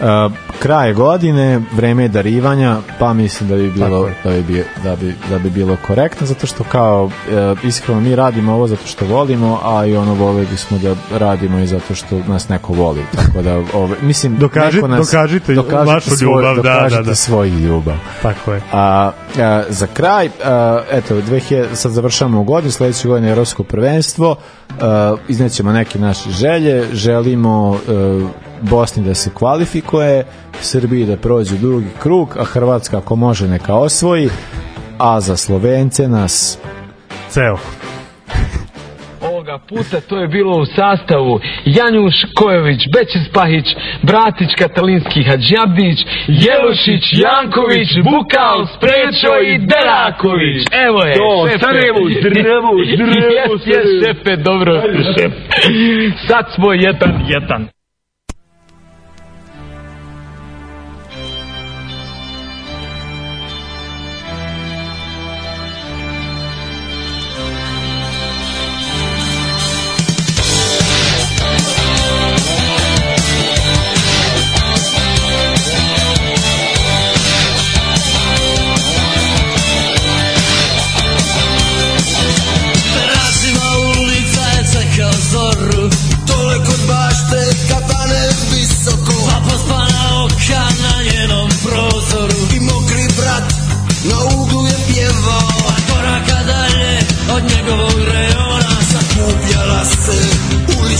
[0.03, 5.15] Uh, kraj godine, vreme je darivanja, pa mislim da bi bilo da bi, da bi,
[5.31, 7.13] da bi bilo korektno zato što kao uh,
[7.65, 11.67] iskreno mi radimo ovo zato što volimo, a i ono volili bismo da radimo i
[11.67, 13.01] zato što nas neko voli.
[13.17, 15.55] Tako da ovaj mislim Dokaži- neko nas, dokažite
[15.87, 17.15] vašu ljubav, da, dokažite da, da.
[17.15, 17.97] svoj ljubav.
[18.23, 18.61] Tako je.
[18.73, 24.37] A, a za kraj, a, eto, 2000, sad završavamo godinu, sledeće godine je Evropsko prvenstvo,
[24.81, 28.29] a, iznećemo neke naše želje, želimo a,
[28.63, 29.92] Bosni da se kvalifikuje,
[30.61, 34.29] Srbiji da prođe drugi krug, a Hrvatska ako može neka osvoji,
[34.99, 36.59] a za Slovence nas
[37.29, 37.57] Ceo.
[39.31, 43.67] Ovoga puta to je bilo u sastavu Janjuš Kojović, Bećis Pahić,
[44.03, 45.99] Bratić Katalinski Hadžabdić,
[46.45, 50.61] Jelušić, Janković, Bukal, Sprečo i Deraković.
[50.87, 51.59] Evo je, To, šefe.
[51.59, 54.73] Sarajevo, zdravo, zdravo, Jes, jes, šefe, dobro.
[56.29, 57.69] Sad smo jedan, jedan.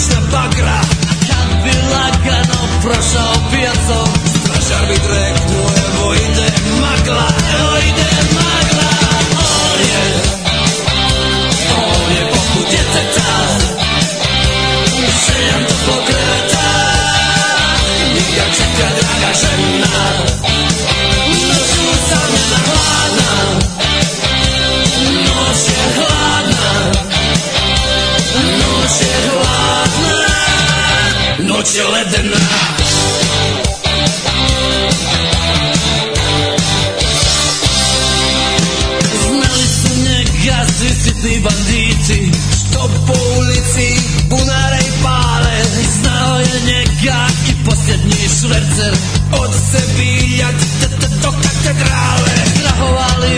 [0.03, 0.81] Ulična bagra
[1.27, 8.32] kad bi lagano prošao pijacom Stražar bi dreknuo evo ide magla Evo ide magla
[32.03, 32.37] بلدنا
[39.23, 43.87] Znaleźć gazy, sytni bandyty Что по ulicy
[44.29, 45.63] bunarej pale.
[46.01, 46.53] Znaleźć
[47.51, 48.95] i poslední švercer
[49.33, 50.49] Od Sebilia
[51.23, 52.35] to katedrále
[52.65, 53.35] Nahovali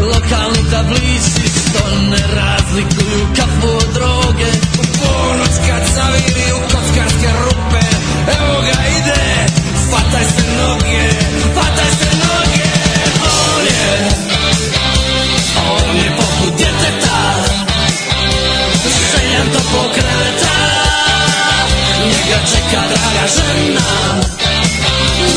[0.00, 1.44] lokálni tablíci
[1.74, 4.50] To nerazlikujú kafu od droge.
[4.78, 5.84] U ponoc, keď
[6.74, 7.53] kockarské ruky
[8.32, 9.22] Evo ga ide,
[9.90, 11.08] fataj se noge,
[11.54, 12.68] fataj se noge.
[13.20, 14.24] On je
[15.72, 17.20] on je poput djeteta.
[19.10, 20.56] Željan to pokreta.
[22.04, 23.88] Njega čeka draga žena.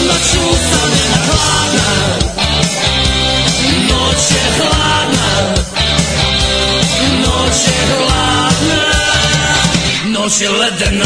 [0.07, 1.89] Noću sam jedna hladna.
[3.89, 5.29] Noć je hladna.
[7.21, 8.83] Noć je hladna.
[10.05, 11.05] Noć je ledena